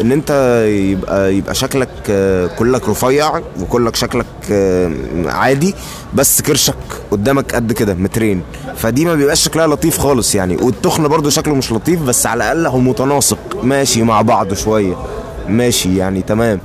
إن 0.00 0.12
أنت 0.12 0.30
يبقى 0.68 1.34
يبقى 1.34 1.54
شكلك 1.54 1.88
آه 2.10 2.46
كلك 2.46 2.88
رفيع 2.88 3.40
وكلك 3.60 3.96
شكلك 3.96 4.26
آه 4.52 4.92
عادي 5.26 5.74
بس 6.14 6.42
كرشك 6.42 6.74
قدامك 7.10 7.54
قد 7.54 7.72
كده 7.72 7.94
مترين. 7.94 8.42
فدي 8.76 9.04
ما 9.04 9.14
بيبقاش 9.14 9.40
شكلها 9.44 9.66
لطيف 9.66 9.98
خالص 9.98 10.34
يعني. 10.34 10.56
والتخن 10.56 11.08
برضو 11.08 11.30
شكله 11.30 11.54
مش 11.54 11.72
لطيف 11.72 12.02
بس 12.02 12.26
على 12.26 12.44
الأقل 12.52 12.66
هو 12.66 12.78
متناسق 12.78 13.38
ماشي 13.62 14.02
مع 14.02 14.22
بعض 14.22 14.54
شوية. 14.54 14.96
ماشي 15.50 15.96
يعني 15.96 16.22
تمام. 16.22 16.58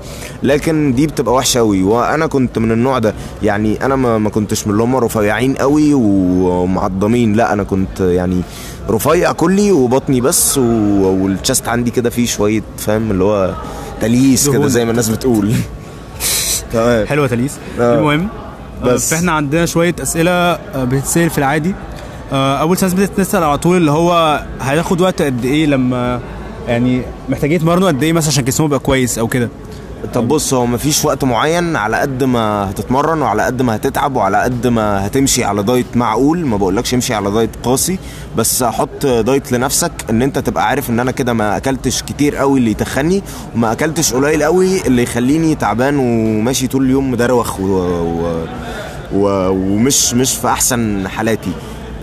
لكن 0.44 0.94
دي 0.96 1.08
بتبقى 1.08 1.34
وحشة 1.34 1.58
قوي 1.60 1.84
وأنا 1.84 2.28
كنت 2.28 2.58
من 2.60 2.72
النوع 2.72 3.00
ده 3.00 3.14
يعني 3.44 3.86
أنا 3.86 3.96
ما, 3.96 4.18
ما 4.18 4.30
كنتش 4.30 4.68
من 4.68 4.74
اللي 4.74 4.84
هم 4.84 4.96
رفيعين 4.96 5.54
قوي 5.56 5.94
ومعضمين. 5.94 7.34
لا 7.34 7.54
أنا 7.54 7.64
كنت 7.64 8.00
يعني 8.00 8.42
رفيع 8.90 9.32
كلي 9.32 9.72
وبطني 9.72 10.22
بس 10.22 10.58
و- 10.58 10.62
والتشست 11.24 11.68
عندي 11.68 11.92
كده 11.92 12.10
فيه 12.10 12.26
شوية 12.26 12.62
فاهم؟ 12.78 13.12
اللي 13.12 13.24
هو 13.24 13.54
تليس 14.02 14.50
كده. 14.50 14.68
زي 14.68 14.86
ما 14.86 14.92
الناس 14.92 15.10
بتقول. 15.10 15.54
تمام. 16.74 17.06
حلوة 17.08 17.28
تليس. 17.28 17.52
آه. 17.80 18.00
المهم 18.00 18.28
آه، 18.84 18.86
بس. 18.86 19.10
فإحنا 19.14 19.32
عندنا 19.32 19.66
شوية 19.66 19.96
أسئلة 20.02 20.32
آه، 20.32 20.84
بتتسأل 20.84 21.30
في 21.30 21.38
العادي. 21.38 21.76
أول 22.34 22.78
سؤال 22.78 22.92
بتتسأل 22.96 23.44
على 23.44 23.58
طول 23.58 23.78
اللي 23.78 23.92
هو 23.92 24.44
هياخد 24.62 25.02
وقت 25.02 25.22
قد 25.22 25.46
إيه 25.46 25.66
لما 25.66 26.20
يعني 26.68 27.02
محتاجين 27.30 27.56
يتمرنوا 27.56 27.88
قد 27.88 28.04
إيه 28.04 28.14
مثلا 28.14 28.30
عشان 28.30 28.44
جسمهم 28.46 28.68
يبقى 28.68 28.80
كويس 28.80 29.18
أو 29.20 29.28
كده؟ 29.28 29.50
طب 30.14 30.28
بص 30.28 30.54
هو 30.54 30.66
مفيش 30.66 31.06
وقت 31.06 31.24
معين 31.24 31.76
على 31.76 31.98
قد 31.98 32.24
ما 32.24 32.70
هتتمرن 32.70 33.22
وعلى 33.22 33.44
قد 33.44 33.62
ما 33.62 33.76
هتتعب 33.76 34.16
وعلى 34.16 34.38
قد 34.42 34.68
ما 34.68 35.08
هتمشي 35.08 35.44
على 35.44 35.64
diet 35.64 35.86
معقول 35.98 36.46
ما 36.46 36.58
بقولكش 36.58 36.94
امشي 36.94 37.14
على 37.14 37.32
diet 37.32 37.50
قاسي 37.64 38.00
بس 38.38 38.64
حط 38.64 39.06
diet 39.06 39.52
لنفسك 39.52 39.92
إن 40.10 40.22
أنت 40.22 40.40
تبقى 40.40 40.68
عارف 40.68 40.90
إن 40.90 41.00
أنا 41.00 41.12
كده 41.12 41.34
ما 41.34 41.58
أكلتش 41.58 42.02
كتير 42.04 42.36
قوي 42.36 42.60
اللي 42.60 42.72
يتخني 42.72 43.22
وما 43.56 43.72
أكلتش 43.72 44.14
قليل 44.14 44.44
قوي 44.44 44.88
اللي 44.88 45.04
يخليني 45.04 45.56
تعبان 45.56 45.98
وماشي 45.98 46.68
طول 46.68 46.86
اليوم 46.86 47.12
مدروخ 47.12 47.60
و... 47.60 47.64
و... 47.64 48.46
و... 49.14 49.50
ومش 49.50 50.14
مش 50.14 50.36
في 50.36 50.48
أحسن 50.48 51.08
حالاتي. 51.08 51.52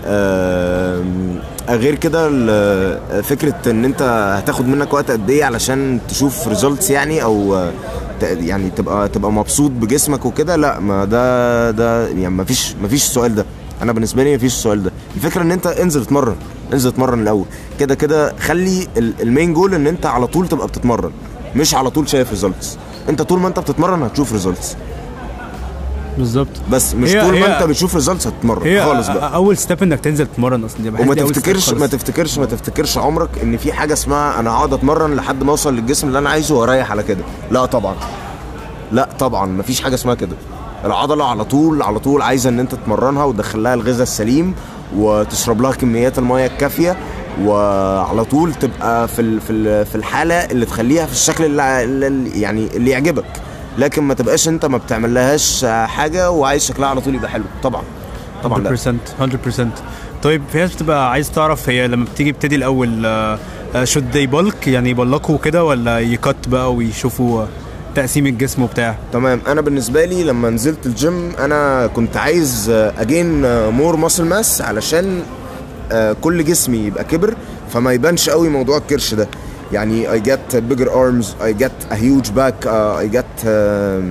آم، 0.05 1.39
غير 1.75 1.95
كده 1.95 2.29
فكرة 3.21 3.55
إن 3.71 3.85
أنت 3.85 4.01
هتاخد 4.37 4.67
منك 4.67 4.93
وقت 4.93 5.11
قد 5.11 5.29
إيه 5.29 5.45
علشان 5.45 5.99
تشوف 6.09 6.47
results 6.47 6.89
يعني 6.89 7.23
أو 7.23 7.63
يعني 8.21 8.69
تبقى 8.69 9.09
تبقى 9.09 9.31
مبسوط 9.31 9.71
بجسمك 9.71 10.25
وكده 10.25 10.55
لا 10.55 10.79
ما 10.79 11.05
ده 11.05 11.71
ده 11.71 12.07
يعني 12.07 12.29
ما 12.29 12.43
فيش 12.43 12.75
ما 12.81 12.87
فيش 12.87 13.03
السؤال 13.03 13.35
ده. 13.35 13.45
أنا 13.81 13.91
بالنسبة 13.91 14.23
لي 14.23 14.31
ما 14.31 14.37
فيش 14.37 14.53
السؤال 14.53 14.83
ده. 14.83 14.91
الفكرة 15.15 15.41
إن 15.41 15.51
أنت 15.51 15.67
انزل 15.67 16.01
اتمرن 16.01 16.35
انزل 16.73 16.89
اتمرن 16.89 17.21
الأول. 17.21 17.45
كده 17.79 17.95
كده 17.95 18.33
خلي 18.39 18.87
ال- 18.97 19.13
ال 19.21 19.27
main 19.27 19.53
goal 19.53 19.73
إن 19.73 19.87
أنت 19.87 20.05
على 20.05 20.27
طول 20.27 20.47
تبقى 20.47 20.67
بتتمرن 20.67 21.11
مش 21.55 21.75
على 21.75 21.89
طول 21.89 22.09
شايف 22.09 22.29
results 22.31 22.77
أنت 23.09 23.21
طول 23.21 23.39
ما 23.39 23.47
أنت 23.47 23.59
بتتمرن 23.59 24.03
هتشوف 24.03 24.33
results 24.33 24.75
بالظبط. 26.17 26.47
بس 26.71 26.95
مش 26.95 27.09
هي- 27.15 27.21
طول 27.25 27.33
هي- 27.35 27.39
ما 27.39 27.55
انت 27.59 27.69
بتشوف 27.69 27.95
results 27.95 28.27
هتتمرن 28.27 28.81
خالص 28.85 29.07
بقى. 29.09 29.35
أول 29.35 29.57
step 29.57 29.83
إنك 29.83 29.99
تنزل 29.99 30.27
تتمرن 30.27 30.63
أصلا 30.63 30.81
دي 30.81 30.89
وما 30.89 31.15
تفتكرش. 31.15 31.69
ما 31.73 31.87
تفتكرش 31.87 32.37
ما 32.37 32.45
تفتكرش 32.45 32.97
عمرك 32.97 33.29
إن 33.43 33.57
في 33.57 33.73
حاجة 33.73 33.93
اسمها 33.93 34.39
أنا 34.39 34.51
هقعد 34.51 34.73
أتمرن 34.73 35.15
لحد 35.15 35.43
ما 35.43 35.51
أوصل 35.51 35.75
للجسم 35.75 36.07
اللي 36.07 36.19
أنا 36.19 36.29
عايزه 36.29 36.55
وأريح 36.55 36.91
على 36.91 37.03
كده. 37.03 37.23
لا 37.51 37.65
طبعا. 37.65 37.95
لا 38.91 39.09
طبعا 39.19 39.45
ما 39.45 39.63
فيش 39.63 39.81
حاجة 39.81 39.93
اسمها 39.95 40.15
كده. 40.15 40.35
العضلة 40.85 41.29
على 41.29 41.43
طول 41.45 41.81
على 41.81 41.99
طول 41.99 42.21
عايزة 42.21 42.49
إن 42.49 42.59
أنت 42.59 42.75
تمرنها 42.75 43.23
وتدخل 43.23 43.63
لها 43.63 43.73
الغذاء 43.73 44.03
السليم 44.03 44.53
وتشرب 44.95 45.61
لها 45.61 45.71
كميات 45.71 46.17
المية 46.19 46.45
الكافية 46.45 46.97
وعلى 47.43 48.23
طول 48.25 48.53
تبقى 48.53 49.07
في 49.07 49.39
في 49.39 49.49
ال- 49.53 49.85
في 49.85 49.95
الحالة 49.95 50.35
اللي 50.35 50.65
تخليها 50.65 51.05
في 51.05 51.11
الشكل 51.11 51.59
اللي- 51.59 52.41
يعني 52.41 52.67
اللي 52.75 52.91
يعجبك. 52.91 53.25
لكن 53.77 54.03
ما 54.03 54.13
تبقاش 54.13 54.47
انت 54.47 54.65
ما 54.65 54.77
بتعمل 54.77 55.13
لهاش 55.13 55.65
حاجة 55.65 56.31
وعايز 56.31 56.65
شكلها 56.65 56.89
على 56.89 57.01
طول 57.01 57.15
يبقى 57.15 57.29
حلو. 57.29 57.43
طبعا. 57.63 57.83
طبعا 58.43 58.59
لا. 58.59 58.75
100% 58.75 58.89
100% 59.19 59.61
طيب 60.23 60.41
في 60.51 60.57
ناس 60.57 60.75
بتبقى 60.75 61.11
عايز 61.11 61.31
تعرف 61.31 61.69
هي 61.69 61.87
لما 61.87 62.05
بتيجي 62.05 62.31
بتدي 62.31 62.55
الأول 62.55 62.89
should 63.83 64.05
they 64.13 64.35
bulk 64.35 64.67
يعني 64.67 64.89
ي 64.89 64.97
bulk 64.97 65.29
وا 65.29 65.37
كده 65.37 65.63
ولا 65.63 65.99
ي 65.99 66.11
cut 66.11 66.47
بقى 66.47 66.73
ويشوفوا 66.73 67.45
تقسيم 67.95 68.27
الجسم 68.27 68.61
وبتاع؟ 68.63 68.95
تمام. 69.13 69.41
أنا 69.47 69.61
بالنسبة 69.61 70.05
لي 70.05 70.23
لما 70.23 70.49
نزلت 70.49 70.85
الجيم 70.85 71.31
أنا 71.39 71.87
كنت 71.87 72.17
عايز 72.17 72.69
a 72.69 72.83
gain 72.83 73.41
more 73.69 73.95
muscle 73.95 74.25
mass 74.25 74.61
علشان 74.61 75.21
آه، 75.91 76.15
كل 76.21 76.43
جسمي 76.45 76.77
يبقى 76.77 77.03
كبر 77.03 77.33
فما 77.73 77.93
يبانش 77.93 78.29
قوي 78.29 78.49
موضوع 78.49 78.77
الكرش 78.77 79.13
ده. 79.13 79.27
يعني 79.73 80.07
I 80.07 80.23
get 80.23 80.55
bigger 80.69 80.89
arms 80.89 81.25
I 81.41 81.51
get 81.63 81.77
a 81.91 81.95
huge 81.95 82.29
back 82.39 82.65
uh, 82.65 83.03
I 83.03 83.07
get 83.17 83.31
uh, 83.45 84.01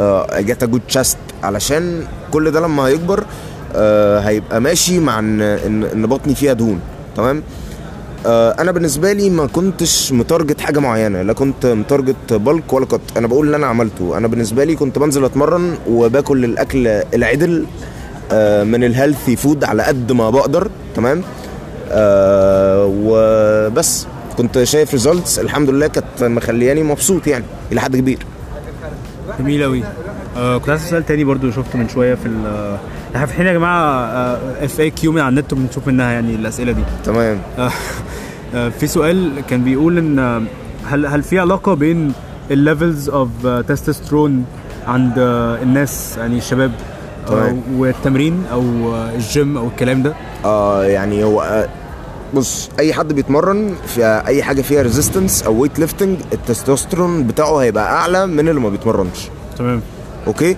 uh, 0.00 0.38
I 0.38 0.42
get 0.50 0.62
a 0.62 0.68
good 0.74 0.86
chest. 0.96 1.16
علشان 1.42 2.04
كل 2.32 2.50
ده 2.50 2.60
لما 2.60 2.82
هيكبر 2.82 3.24
آه 3.76 4.18
هيبقى 4.18 4.60
ماشي 4.60 4.98
مع 5.00 5.18
إن 5.18 5.40
إن, 5.42 6.06
بطني 6.06 6.34
فيها 6.34 6.52
دهون. 6.52 6.80
تمام؟ 7.16 7.42
آه 8.26 8.50
أنا 8.58 8.72
بالنسبة 8.72 9.12
لي 9.12 9.30
ما 9.30 9.46
كنتش 9.46 10.12
م 10.12 10.19
target 10.19 10.60
حاجة 10.60 10.78
معينة 10.78 11.22
لا 11.22 11.32
كنت 11.32 11.66
م 11.66 11.75
target 11.75 12.32
bulk 12.32 12.72
ولا 12.72 12.86
cut 12.86 13.00
أنا 13.16 13.26
بقول 13.26 13.46
اللي 13.46 13.56
أنا 13.56 13.66
عملته. 13.66 14.16
أنا 14.18 14.28
بالنسبة 14.28 14.64
لي 14.64 14.74
كنت 14.76 14.98
بنزل 14.98 15.24
أتمرن 15.24 15.74
وباكل 15.88 16.44
الأكل 16.44 16.86
العدل 16.86 17.66
آه 18.32 18.64
من 18.64 18.84
ال 18.84 18.90
healthy 18.90 19.36
food 19.36 19.64
على 19.64 19.82
قد 19.82 20.12
ما 20.12 20.30
بقدر. 20.30 20.70
تمام؟ 20.96 21.22
آه 21.90 22.90
وبس. 23.04 24.06
كنت 24.38 24.62
شايف 24.62 24.92
results 24.92 25.38
الحمد 25.38 25.70
لله 25.70 25.86
كانت 25.86 26.24
مخلياني 26.24 26.82
مبسوط 26.82 27.26
يعني 27.26 27.44
إلى 27.72 27.80
حد 27.80 27.96
كبير. 27.96 28.18
جميل 29.38 29.62
قوي 29.62 29.82
آه 30.36 30.58
كنت 30.58 30.68
عايز 30.70 30.82
سؤال 30.90 31.06
تاني 31.06 31.24
برضو 31.24 31.50
شفته 31.50 31.78
من 31.78 31.88
شوية 31.88 32.14
في 32.14 32.26
ال 32.26 32.76
إحنا 33.14 33.26
فاتحين 33.26 33.46
يا 33.46 33.52
جماعة 33.52 34.04
FAQ 34.60 35.12
من 35.12 35.20
على 35.20 35.28
النت 35.28 35.52
وبنشوف 35.52 35.86
منها 35.88 36.12
يعني 36.12 36.34
الأسئلة 36.34 36.72
دي. 36.72 36.82
تمام. 37.04 37.38
آه، 37.58 37.70
آه، 38.54 38.68
في 38.68 38.86
سؤال 38.86 39.32
كان 39.50 39.64
بيقول 39.64 39.98
إن 39.98 40.18
آه، 40.18 40.42
هل 40.86 41.06
هل 41.06 41.22
في 41.22 41.38
علاقة 41.38 41.74
بين 41.74 42.12
ال 42.50 42.58
levels 42.58 43.08
of 43.08 43.46
testosterone 43.46 44.44
عند 44.86 45.14
آه، 45.18 45.62
الناس 45.62 46.16
يعني 46.18 46.38
الشباب 46.38 46.72
آه، 47.26 47.30
تمام. 47.30 47.62
والتمرين 47.76 48.44
أو 48.52 48.62
آه، 48.94 49.10
الجيم 49.14 49.56
أو 49.56 49.66
الكلام 49.68 50.02
ده؟ 50.02 50.14
آه 50.44 50.84
يعني 50.84 51.24
هو 51.24 51.42
آه 51.42 51.68
بص 52.34 52.70
أي 52.78 52.92
حد 52.92 53.12
بيتمرن 53.12 53.74
في 53.86 54.22
أي 54.26 54.42
حاجة 54.42 54.62
فيها 54.62 54.82
resistance 54.82 55.42
أو 55.42 55.54
weight 55.60 55.78
lifting 55.78 56.18
ال 56.32 56.39
testosterone 56.39 57.26
بتاعه 57.26 57.56
هيبقى 57.56 57.92
أعلى 57.92 58.26
من 58.26 58.48
اللي 58.48 58.60
ما 58.60 58.68
بيتمرنش. 58.68 59.28
تمام. 59.58 59.80
أوكي؟ 60.26 60.56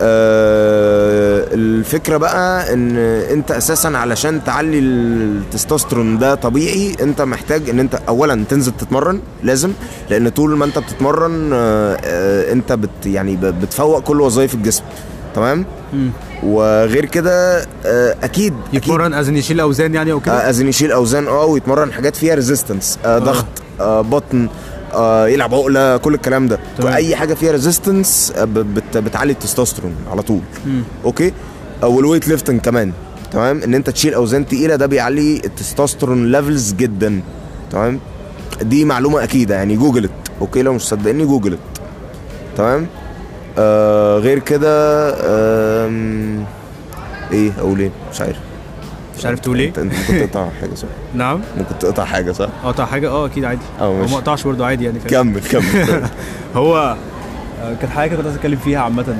آه 0.00 1.46
الفكرة 1.54 2.16
بقى 2.16 2.72
إن 2.72 2.96
أنت 3.30 3.50
أساسا 3.50 3.88
علشان 3.88 4.44
تعلي 4.44 4.78
التستوستيرون 4.78 6.18
ده 6.18 6.34
طبيعي 6.34 6.96
أنت 7.02 7.22
محتاج 7.22 7.70
إن 7.70 7.78
أنت 7.80 7.94
اولا 8.08 8.44
تنزل 8.48 8.72
تتمرن 8.72 9.20
لازم 9.42 9.72
لأن 10.10 10.28
طول 10.28 10.56
ما 10.56 10.64
أنت 10.64 10.78
بتتمرن 10.78 11.50
آه 11.52 11.96
آه 12.04 12.52
أنت 12.52 12.72
بت 12.72 13.06
يعني 13.06 13.36
بتفوق 13.36 14.00
كل 14.02 14.20
وظائف 14.20 14.54
الجسم. 14.54 14.82
تمام؟ 15.34 15.64
وغير 16.42 17.04
كده 17.04 17.60
آه 17.86 18.16
أكيد 18.22 18.54
يتمرن 18.72 19.14
as 19.14 19.28
يشيل 19.28 19.60
أوزان 19.60 19.94
يعني 19.94 20.12
أو 20.12 20.20
كده؟ 20.20 20.34
آه، 20.46 20.50
as 20.50 20.59
in 20.59 20.68
يشيل 20.68 20.92
أوزان 20.92 21.26
آه 21.26 21.44
ويتمرن 21.44 21.92
حاجات 21.92 22.16
فيها 22.16 22.34
resistance 22.34 22.98
آه 23.04 23.18
ضغط 23.18 23.46
بطن 23.80 24.48
يلعب 25.26 25.54
عقلة 25.54 25.96
كل 25.96 26.14
الكلام 26.14 26.48
ده. 26.48 26.58
تمام. 26.78 26.92
اي 26.94 27.16
حاجة 27.16 27.34
فيها 27.34 27.52
resistance 27.52 28.32
بتعلي 28.96 29.32
التستوستيرون 29.32 29.94
على 30.10 30.22
طول. 30.22 30.40
okay؟ 31.04 31.32
آه 31.82 31.86
وال 31.88 31.98
weight 31.98 32.28
lifting 32.28 32.60
كمان 32.60 32.92
تمام؟ 33.32 33.62
إن 33.62 33.74
أنت 33.74 33.90
تشيل 33.90 34.14
أوزان 34.14 34.46
تقيلة 34.46 34.76
ده 34.76 34.86
بيعلي 34.86 35.36
ال 35.44 35.51
testosterone 35.51 36.32
levels 36.32 36.72
جدا 36.72 37.20
تمام؟ 37.70 38.00
دي 38.62 38.84
معلومة 38.84 39.24
أكيدة 39.24 39.54
يعني 39.54 39.76
Google 39.76 40.01
it 40.01 40.10
okay؟ 40.40 40.62
لو 40.62 40.72
مش 40.74 40.82
صدقني 40.82 41.24
Google 41.24 41.50
it 41.50 41.58
تمام؟ 42.56 42.86
آه 43.58 44.18
غير 44.18 44.38
كده 44.38 45.08
آم، 45.86 46.44
إيه 47.32 47.50
أقول 47.58 47.80
إيه؟ 47.80 47.90
مش 48.12 48.20
عارف. 48.20 48.36
مش 49.18 49.26
عارف 49.26 49.40
تقول 49.40 49.58
إيه؟ 49.58 49.68
انت 49.68 49.78
ممكن 49.78 49.96
تقطع 50.30 50.48
حاجة 50.60 50.74
صح؟ 50.74 50.88
نعم. 51.14 51.40
ممكن 51.58 51.78
تقطع 51.78 52.04
حاجة 52.04 52.32
صح؟ 52.32 52.48
قطع 52.64 52.84
حاجة؟ 52.86 53.08
أه 53.10 53.26
أكيد 53.26 53.44
عادي. 53.44 53.60
أه 53.80 53.92
ماشي. 53.92 54.12
ما 54.14 54.20
قطعش 54.20 54.42
برضه 54.42 54.66
عادي 54.66 54.84
يعني؟ 54.84 54.98
كمل 54.98 55.40
كمل. 55.40 56.02
هو 56.56 56.96
آه، 57.62 57.74
كانت 57.80 57.92
حاجة 57.92 58.16
كنت 58.16 58.24
عايز 58.24 58.36
أتكلم 58.36 58.58
فيها 58.58 58.80
عامة. 58.80 59.16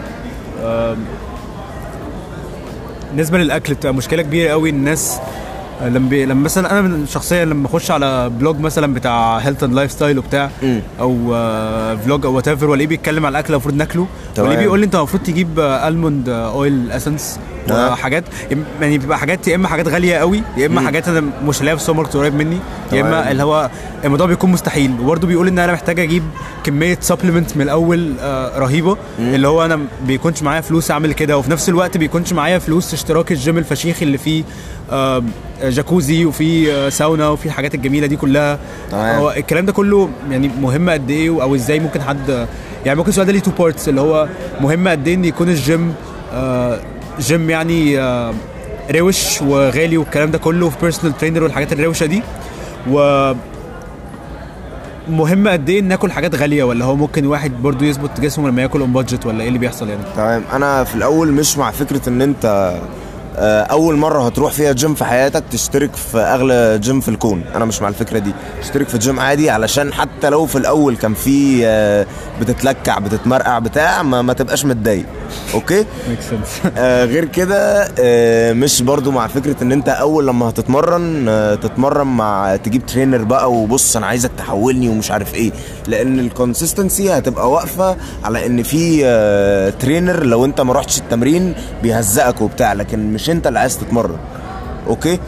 بالنسبة 3.10 3.38
للأكل 3.38 3.74
بتبقى 3.74 3.94
مشكلة 3.94 4.22
كبيرة 4.22 4.50
قوي 4.50 4.70
الناس 4.70 5.18
لما 5.88 6.08
بي... 6.08 6.24
لما 6.26 6.44
مثلا 6.44 6.78
أنا 6.78 7.06
شخصيا 7.06 7.44
لما 7.44 7.66
أخش 7.66 7.90
على 7.90 8.28
blog 8.30 8.58
مثلا 8.60 8.94
بتاع 8.94 9.38
health 9.38 9.62
and 9.64 9.74
lifestyle 9.74 10.18
وبتاع 10.18 10.50
مم. 10.62 10.80
أو 11.00 11.34
آه، 11.34 11.94
vlog 11.94 12.26
أو 12.26 12.34
whatever 12.34 12.70
والاقيه 12.70 12.88
بيتكلم 12.88 13.26
على 13.26 13.32
الأكل 13.32 13.52
المفروض 13.52 13.74
ناكله. 13.74 14.06
والاقيه 14.38 14.58
بيقول 14.58 14.78
لي 14.80 14.86
أنت 14.86 14.94
المفروض 14.94 15.22
تجيب 15.22 15.58
almond 15.60 16.28
oil 16.28 16.90
essence 16.92 17.38
آه. 17.70 17.92
وحاجات 17.92 18.24
يعني 18.80 18.98
بيبقى 18.98 19.18
حاجات 19.18 19.48
يا 19.48 19.54
إما 19.54 19.68
حاجات 19.68 19.88
غالية 19.88 20.16
قوي 20.16 20.42
يا 20.56 20.66
إما. 20.66 20.80
حاجات 20.80 21.08
أنا 21.08 21.20
مش 21.44 21.62
هلاقيها 21.62 21.76
في 21.76 21.82
السوبر 21.82 21.96
ماركت 22.02 22.16
قريب 22.16 22.34
مني 22.34 22.58
يا. 22.92 23.00
إما 23.00 23.30
اللي 23.30 23.42
هو 23.42 23.70
الموضوع 24.04 24.26
بيكون 24.26 24.50
مستحيل 24.50 24.90
وبرده 25.00 25.26
بيقول 25.26 25.48
إن 25.48 25.58
أنا 25.58 25.72
محتاج 25.72 26.00
أجيب 26.00 26.22
كمية 26.64 26.98
supplement 27.00 27.56
من 27.56 27.62
الأول 27.62 28.12
آه، 28.20 28.58
رهيبة 28.58 28.96
مم. 29.18 29.34
اللي 29.34 29.48
هو 29.48 29.64
أنا 29.64 29.80
بيكونش 30.06 30.42
معايا 30.42 30.60
فلوس 30.60 30.90
أعمل 30.90 31.12
كده 31.12 31.38
وفي 31.38 31.50
نفس 31.50 31.68
الوقت 31.68 31.96
بيكونش 31.96 32.32
معايا 32.32 32.58
فلوس 32.58 32.94
اشتراك 32.94 33.32
الجيم 33.32 33.58
الفشيخ 33.58 34.02
اللي 34.02 34.18
فيه 34.18 34.44
آه، 34.90 35.22
jacuzzi 35.64 36.24
وفي 36.24 36.72
آه، 36.72 36.88
sauna 36.88 37.28
وفي 37.28 37.46
الحاجات 37.46 37.74
الجميلة 37.74 38.06
دي 38.06 38.16
كلها. 38.16 38.58
تمام. 38.90 39.16
هو 39.18 39.30
الكلام 39.30 39.66
ده 39.66 39.72
كله 39.72 40.08
يعني 40.30 40.50
مهم 40.60 40.90
قد 40.90 41.10
إيه؟ 41.10 41.42
أو 41.42 41.54
إزاي 41.54 41.80
ممكن 41.80 42.02
حد 42.02 42.46
يعني 42.86 42.98
ممكن 42.98 43.08
السؤال 43.08 43.26
ده 43.26 43.32
ليه 43.32 43.40
two 43.40 43.50
parts 43.50 43.88
اللي 43.88 44.00
هو 44.00 44.28
مهم 44.60 44.88
قد 44.88 45.08
إيه 45.08 45.14
إن 45.14 45.24
يكون 45.24 45.48
الجيم 45.48 45.94
آه، 46.32 46.78
جيم 47.20 47.50
يعني 47.50 48.00
آه، 48.00 48.34
روش 48.90 49.42
وغالي 49.42 49.96
والكلام 49.96 50.30
ده 50.30 50.38
كله 50.38 50.68
في 50.70 50.76
personal 50.82 51.18
trainer 51.18 51.42
والحاجات 51.42 51.72
الروشة 51.72 52.06
دي. 52.06 52.22
و 52.90 53.32
مهم 55.08 55.48
قد 55.48 55.68
إيه 55.68 55.80
ناكل 55.82 56.12
حاجات 56.12 56.34
غالية؟ 56.34 56.64
ولا 56.64 56.84
هو 56.84 56.96
ممكن 56.96 57.26
واحد 57.26 57.62
برضو 57.62 57.84
يظبط 57.84 58.20
جسمه 58.20 58.48
لما 58.48 58.62
ياكل 58.62 58.80
on 58.80 58.92
budget 58.92 59.26
ولا 59.26 59.42
إيه 59.42 59.48
اللي 59.48 59.58
بيحصل 59.58 59.88
يعني؟ 59.88 60.02
تمام. 60.16 60.42
أنا 60.52 60.84
في 60.84 60.94
الأول 60.94 61.32
مش 61.32 61.58
مع 61.58 61.70
فكرة 61.70 62.08
إن 62.08 62.22
أنت 62.22 62.74
أول 63.36 63.96
مرة 63.96 64.26
هتروح 64.26 64.52
فيها 64.52 64.72
جيم 64.72 64.94
في 64.94 65.04
حياتك 65.04 65.44
تشترك 65.50 65.96
في 65.96 66.18
أغلى 66.18 66.78
جيم 66.78 67.00
في 67.00 67.08
الكون. 67.08 67.44
أنا 67.54 67.64
مش 67.64 67.82
مع 67.82 67.88
الفكرة 67.88 68.18
دي. 68.18 68.32
اشترك 68.60 68.88
في 68.88 68.98
جيم 68.98 69.20
عادي 69.20 69.50
علشان 69.50 69.92
حتى 69.92 70.30
لو 70.30 70.46
في 70.46 70.58
الأول 70.58 70.96
كان 70.96 71.14
في 71.14 71.66
آه، 71.66 72.06
بتتلكع 72.40 72.98
بتتمرقع 72.98 73.58
بتاع 73.58 74.02
ما, 74.02 74.22
ما 74.22 74.32
تبقاش 74.32 74.64
متضايق. 74.64 75.06
okay؟ 75.54 75.84
آه 76.78 77.04
غير 77.04 77.24
كده 77.24 77.88
آه 77.98 78.52
مش 78.52 78.82
برضو 78.82 79.10
مع 79.10 79.26
فكرة 79.26 79.62
إن 79.62 79.72
أنت 79.72 79.88
أول 79.88 80.26
لما 80.26 80.48
هتتمرن 80.48 81.28
آه 81.28 81.54
تتمرن 81.54 82.06
مع 82.06 82.56
تجيب 82.56 82.86
trainer 82.86 83.22
بقى 83.24 83.52
وبص 83.52 83.96
أنا 83.96 84.06
عايزك 84.06 84.30
تحولني 84.38 84.88
ومش 84.88 85.10
عارف 85.10 85.34
إيه. 85.34 85.52
لأن 85.88 86.18
ال 86.18 86.26
consistency 86.26 87.10
هتبقى 87.12 87.50
واقفة 87.50 87.96
على 88.24 88.46
إن 88.46 88.62
في 88.62 89.02
آه 89.04 89.70
trainer 89.70 90.24
لو 90.24 90.44
أنت 90.44 90.60
ما 90.60 90.72
رحتش 90.72 90.98
التمرين 90.98 91.54
بيهزقك 91.82 92.40
وبتاع. 92.40 92.72
لكن 92.72 93.12
مش 93.12 93.21
انت 93.30 93.46
اللي 93.46 93.58
عايز 93.58 93.78
تتمرن 93.78 94.16
Okay؟ 94.86 95.18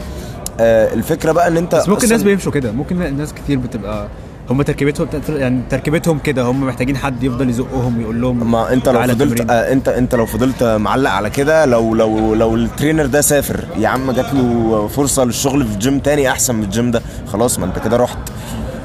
آه 0.59 0.93
الفكرة 0.93 1.31
بقى 1.31 1.47
إن 1.47 1.57
انت 1.57 1.75
بس 1.75 1.89
ممكن 1.89 2.05
الناس 2.05 2.23
بيمشوا 2.23 2.51
كده 2.51 2.71
ممكن 2.71 3.01
الناس 3.01 3.33
كتير 3.33 3.57
بتبقى 3.59 4.07
هم 4.49 4.61
تركيبتهم 4.61 5.07
يعني 5.29 5.61
تركيبتهم 5.69 6.19
كده 6.19 6.43
هم 6.43 6.67
محتاجين 6.67 6.97
حد 6.97 7.23
يفضل 7.23 7.49
يزقهم 7.49 8.01
يقول 8.01 8.21
لهم 8.21 8.51
ما 8.51 8.73
انت 8.73 8.89
لو 8.89 9.01
فضلت. 9.03 9.49
آه 9.51 9.71
انت 9.73 9.87
انت 9.87 10.15
لو 10.15 10.25
فضلت 10.25 10.63
معلق 10.63 11.09
على 11.11 11.29
كده 11.29 11.65
لو 11.65 11.95
لو 11.95 12.35
لو 12.35 12.55
ال 12.55 12.61
trainer 12.61 13.05
ده 13.05 13.21
سافر 13.21 13.65
يا 13.77 13.87
عم 13.87 14.11
جات 14.11 14.33
له 14.33 14.87
فرصة 14.87 15.23
للشغل 15.23 15.67
في 15.67 15.77
جيم 15.77 15.99
تاني 15.99 16.29
أحسن 16.31 16.55
من 16.55 16.63
الجيم 16.63 16.91
ده 16.91 17.01
خلاص 17.27 17.59
ما 17.59 17.65
انت 17.65 17.79
كده 17.79 17.97
رحت. 17.97 18.17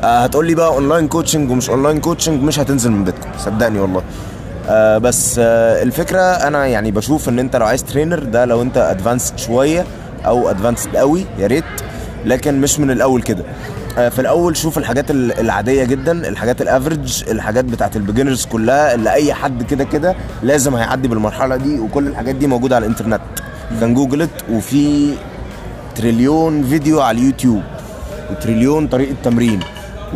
آه 0.04 0.18
هتقول 0.24 0.46
لي 0.46 0.54
بقى 0.54 0.68
online 0.68 1.08
coaching 1.08 1.50
ومش 1.50 1.70
online 1.70 2.00
coaching 2.00 2.42
مش 2.42 2.58
هتنزل 2.58 2.90
من 2.90 3.04
بيتكم 3.04 3.28
صدقني 3.38 3.80
والله. 3.80 4.02
آه 4.68 4.98
بس 4.98 5.36
آه 5.38 5.82
الفكرة 5.82 6.20
أنا 6.20 6.66
يعني 6.66 6.90
بشوف 6.90 7.28
إن 7.28 7.38
أنت 7.38 7.56
لو 7.56 7.66
عايز 7.66 7.84
trainer 7.84 8.18
ده 8.24 8.44
لو 8.44 8.62
أنت 8.62 8.76
advanced 8.76 9.38
شوية 9.38 9.84
أو 10.26 10.50
advanced 10.50 10.96
قوي 10.96 11.24
يا 11.38 11.46
ريت 11.46 11.64
لكن 12.24 12.60
مش 12.60 12.80
من 12.80 12.90
الأول 12.90 13.22
كده. 13.22 13.44
آه، 13.98 14.08
في 14.08 14.18
الأول 14.20 14.56
شوف 14.56 14.78
الحاجات 14.78 15.10
ال- 15.10 15.40
العادية 15.40 15.84
جدا 15.84 16.12
الحاجات 16.28 16.62
ال 16.62 16.70
average 16.70 17.24
الحاجات 17.30 17.64
بتاعت 17.64 17.96
ال 17.96 18.01
beginners 18.01 18.44
كلها 18.46 18.94
اللي 18.94 19.12
أي 19.12 19.34
حد 19.34 19.62
كده 19.62 19.84
كده 19.84 20.14
لازم 20.42 20.74
هيعدي 20.76 21.08
بالمرحلة 21.08 21.56
دي 21.56 21.78
وكل 21.80 22.06
الحاجات 22.06 22.34
دي 22.34 22.46
موجودة 22.46 22.76
على 22.76 22.84
الإنترنت. 22.86 23.20
can 23.80 23.94
google 23.94 24.21
it 24.21 24.30
وفي 24.52 25.14
تريليون 25.96 26.62
فيديو 26.64 27.00
على 27.00 27.18
اليوتيوب 27.18 27.62
وتريليون 28.30 28.86
طريقة 28.88 29.14
تمرين. 29.24 29.60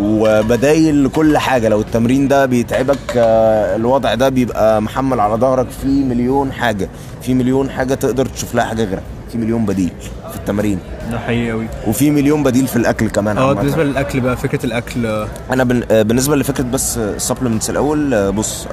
وبدايل 0.00 1.04
لكل 1.04 1.38
حاجة. 1.38 1.68
لو 1.68 1.80
التمرين 1.80 2.28
ده 2.28 2.46
بيتعبك 2.46 2.98
آه، 3.16 3.76
الوضع 3.76 4.14
ده 4.14 4.28
بيبقى 4.28 4.82
محمل 4.82 5.20
على 5.20 5.34
ظهرك 5.34 5.66
في 5.82 5.86
مليون 5.88 6.52
حاجة. 6.52 6.88
في 7.22 7.34
مليون 7.34 7.70
حاجة 7.70 7.94
تقدر 7.94 8.26
تشوف 8.26 8.54
لها 8.54 8.64
حاجة 8.64 8.84
غيرها. 8.84 9.02
في 9.32 9.38
مليون 9.38 9.66
بديل 9.66 9.90
في 10.30 10.36
التمارين 10.36 10.78
ده 11.10 11.18
حقيقي 11.18 11.50
قوي 11.50 11.66
وفي 11.86 12.10
مليون 12.10 12.42
بديل 12.42 12.66
في 12.66 12.76
الأكل 12.76 13.08
كمان 13.10 13.38
آه. 13.38 13.52
بالنسبة 13.52 13.84
للأكل 13.84 14.20
بقى 14.20 14.36
فكرة 14.36 14.66
الأكل. 14.66 15.06
أنا. 15.50 15.82
آه، 15.90 16.02
بالنسبة 16.02 16.36
لفكرة 16.36 16.64
بس 16.64 16.98
supplements 17.16 17.70
الأول 17.70 18.14
آه، 18.14 18.30
بص 18.30 18.66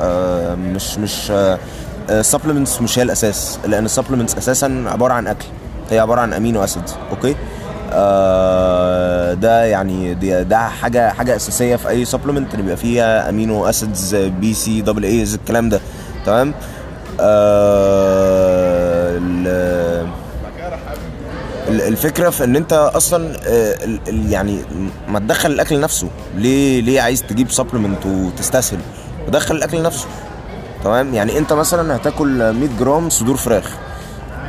مش 0.75 0.97
مش 0.97 1.31
supplements 2.21 2.81
مش 2.81 2.99
هي 2.99 3.03
الأساس. 3.03 3.59
لأن 3.67 3.85
ال 3.85 3.89
supplements 3.89 4.37
أساسا 4.37 4.83
عبارة 4.87 5.13
عن 5.13 5.27
أكل. 5.27 5.45
هي 5.91 5.99
عبارة 5.99 6.21
عن 6.21 6.33
amino 6.33 6.63
acids 6.63 6.95
okay؟ 7.11 7.35
ده 9.33 9.65
يعني 9.65 10.13
ده 10.43 10.57
حاجة 10.67 11.09
حاجة 11.13 11.35
أساسية 11.35 11.75
في 11.75 11.89
أي 11.89 12.05
supplement 12.05 12.51
اللي 12.51 12.61
بيبقى 12.63 12.77
فيها 12.77 13.29
amino 13.29 13.65
acids 13.69 14.15
BCAAs 14.15 15.33
الكلام 15.35 15.69
ده. 15.69 15.81
تمام؟ 16.25 16.53
آه، 17.19 19.17
ال- 19.17 20.07
ال- 21.69 21.81
الفكرة 21.81 22.29
في 22.29 22.43
إن 22.43 22.55
أنت 22.55 22.73
أصلا 22.73 23.33
آه، 23.47 23.75
يعني 24.07 24.59
ما 25.07 25.19
تدخل 25.19 25.51
الأكل 25.51 25.79
نفسه. 25.79 26.07
ليه 26.35 26.81
ليه 26.81 27.01
عايز 27.01 27.23
تجيب 27.23 27.51
supplement 27.51 28.05
وتستسهل؟ 28.05 28.79
ودخل 29.27 29.55
الأكل 29.55 29.81
نفسه. 29.81 30.07
تمام؟ 30.83 31.13
يعني 31.13 31.37
أنت 31.37 31.53
مثلا 31.53 31.95
هتاكل 31.95 32.53
100 32.53 32.69
جرام 32.79 33.09
صدور 33.09 33.37
فراخ. 33.37 33.65
آه، 33.65 33.80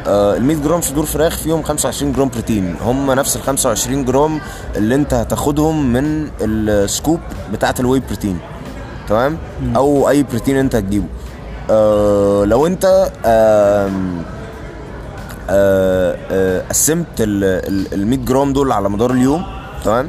ال 0.06 0.44
100 0.44 0.56
جرام 0.56 0.80
صدور 0.80 1.06
فراخ 1.06 1.36
فيهم 1.36 1.62
25 1.62 2.12
جرام 2.12 2.28
بروتين. 2.28 2.76
هم 2.84 3.10
نفس 3.10 3.36
ال 3.36 3.42
25 3.42 4.04
جرام 4.04 4.40
اللي 4.76 4.94
انت 4.94 5.14
هتاخدهم 5.14 5.92
من 5.92 6.28
ال 6.40 6.53
scoop 6.53 7.20
بتاعة 7.52 7.74
ال 7.80 8.00
whey 8.00 8.13
protein. 8.13 8.38
تمام؟ 9.08 9.38
أو 9.76 10.08
أي 10.08 10.22
بروتين 10.22 10.56
انت 10.56 10.74
هتجيبه. 10.74 11.06
آه 11.70 12.44
لو 12.44 12.66
انت 12.66 13.10
آه، 13.24 13.90
آه، 15.50 16.62
قسمت 16.68 17.06
ال 17.20 18.06
100 18.06 18.18
جرام 18.18 18.52
دول 18.52 18.72
على 18.72 18.90
مدار 18.90 19.10
اليوم 19.10 19.44
تمام؟ 19.84 20.08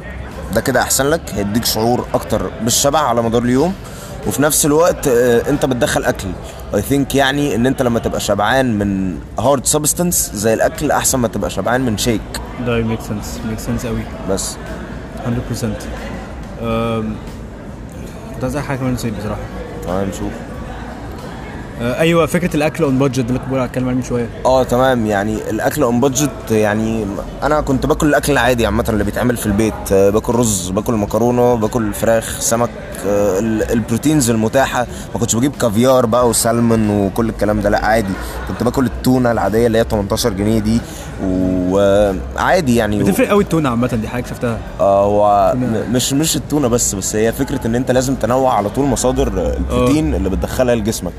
ده 0.54 0.60
كده 0.60 0.80
أحسن 0.80 1.06
لك 1.06 1.20
هيديك 1.34 1.64
شعور 1.64 2.06
أكتر 2.14 2.50
بالشبع 2.62 2.98
على 2.98 3.22
مدار 3.22 3.42
اليوم. 3.42 3.74
وفي 4.26 4.42
نفس 4.42 4.66
الوقت 4.66 5.08
آه، 5.08 5.50
انت 5.50 5.66
بتدخل 5.66 6.04
أكل. 6.04 6.28
I 6.74 6.82
think 6.82 7.14
يعني 7.14 7.54
إن 7.54 7.66
انت 7.66 7.82
لما 7.82 7.98
تبقى 7.98 8.20
شبعان 8.20 8.78
من 8.78 9.18
hard 9.38 9.66
substance 9.66 10.30
زي 10.34 10.54
الأكل 10.54 10.90
أحسن 10.90 11.18
ما 11.18 11.28
تبقى 11.28 11.50
شبعان 11.50 11.80
من 11.80 11.98
shake 11.98 12.20
ده 12.66 12.76
make 12.82 13.00
sense 13.00 13.40
make 13.48 13.58
sense 13.58 13.86
قوي. 13.86 14.02
بس. 14.30 14.56
100% 15.26 15.66
أم، 16.62 17.16
كنت 18.34 18.44
عايز 18.44 18.56
حاجة 18.56 18.78
كمان 18.78 18.92
نسيت 18.94 19.14
بصراحة. 19.18 19.40
تمام 19.86 20.08
شوف 20.18 20.32
آه، 21.80 21.98
أيوه 22.00 22.26
فكرة 22.26 22.56
الأكل 22.56 22.84
on 22.84 22.98
budget 22.98 23.28
اللي 23.28 23.38
كنت 23.38 23.48
بقول 23.48 23.60
اتكلم 23.60 23.88
عنه 23.88 23.96
من 23.96 24.02
شوية. 24.02 24.28
آه 24.46 24.62
تمام. 24.62 25.06
يعني 25.06 25.50
الأكل 25.50 25.82
on 25.82 26.00
budget 26.00 26.50
يعني 26.50 27.06
أنا 27.42 27.60
كنت 27.60 27.86
باكل 27.86 28.06
الأكل 28.06 28.32
العادي 28.32 28.66
عامة 28.66 28.84
اللي 28.88 29.04
بيتعمل 29.04 29.36
في 29.36 29.46
البيت. 29.46 29.92
آه، 29.92 30.10
باكل 30.10 30.34
رز 30.34 30.70
باكل 30.70 30.92
مكرونة 30.94 31.54
باكل 31.54 31.94
فراخ 31.94 32.40
سمك. 32.40 32.70
ال 33.06 33.20
proteins 33.20 34.30
المتاحة. 34.30 34.86
ما 35.14 35.20
كنتش 35.20 35.36
بجيب 35.36 35.52
كافيار 35.56 36.06
بقى 36.06 36.28
وسلمون 36.28 36.90
وكل 36.90 37.28
الكلام 37.28 37.60
ده. 37.60 37.70
لا 37.70 37.84
عادي. 37.84 38.12
كنت 38.48 38.62
باكل 38.62 38.86
التونة 38.86 39.32
العادية 39.32 39.66
اللي 39.66 39.78
هي 39.78 39.84
18 39.90 40.30
جنيه 40.32 40.58
دي. 40.58 40.80
وعادي 41.24 42.76
يعني. 42.76 43.02
بتفرق 43.02 43.28
قوي 43.28 43.42
التونة 43.44 43.68
عامة. 43.70 43.86
دي 43.86 44.08
حاجة 44.08 44.24
شفتها. 44.26 44.58
آه، 44.80 45.52
تونة. 45.52 45.66
م- 45.66 45.92
مش 45.92 46.12
مش 46.12 46.36
التونة 46.36 46.68
بس 46.68 46.94
بس 46.94 47.16
هي 47.16 47.32
فكرة 47.32 47.66
إن 47.66 47.74
أنت 47.74 47.90
لازم 47.90 48.14
تنوع 48.14 48.54
على 48.54 48.68
طول 48.68 48.84
مصادر 48.86 49.28
البروتين 49.56 50.14
اللي 50.14 50.28
بتدخلها 50.30 50.74
لجسمك. 50.74 51.12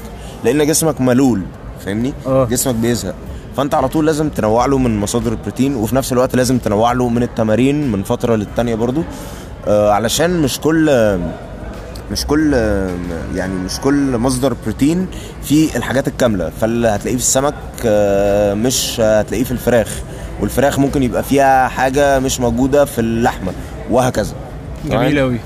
لأن 0.43 0.67
جسمك 0.67 1.01
ملول 1.01 1.41
فاهمني؟ 1.85 2.13
آه. 2.27 2.45
جسمك 2.45 2.75
بيزهق. 2.75 3.15
فأنت 3.57 3.73
على 3.75 3.87
طول 3.87 4.05
لازم 4.05 4.29
تنوع 4.29 4.65
له 4.65 4.77
من 4.77 4.97
مصادر 4.99 5.31
البروتين 5.31 5.75
وفي 5.75 5.95
نفس 5.95 6.11
الوقت 6.13 6.35
لازم 6.35 6.57
تنوع 6.57 6.91
له 6.91 7.09
من 7.09 7.23
التمارين 7.23 7.91
من 7.91 8.03
فترة 8.03 8.35
للتانية 8.35 8.75
برضو. 8.75 9.01
آه 9.67 9.91
علشان 9.91 10.41
مش 10.41 10.59
كل 10.59 10.89
مش 12.11 12.25
كل 12.25 12.53
يعني 13.35 13.53
مش 13.53 13.79
كل 13.79 14.17
مصدر 14.17 14.53
بروتين 14.63 15.07
فيه 15.43 15.75
الحاجات 15.75 16.07
الكاملة. 16.07 16.49
فاللي 16.61 16.87
هتلاقيه 16.87 17.17
في 17.17 17.23
السمك 17.23 17.53
آه، 17.85 18.53
مش 18.53 18.99
هتلاقيه 18.99 19.43
في 19.43 19.51
الفراخ. 19.51 20.01
والفراخ 20.41 20.79
ممكن 20.79 21.03
يبقى 21.03 21.23
فيها 21.23 21.67
حاجة 21.67 22.19
مش 22.19 22.39
موجودة 22.39 22.85
في 22.85 23.01
اللحمة 23.01 23.51
وهكذا. 23.89 24.33
جميل 24.85 25.19
قوي 25.19 25.39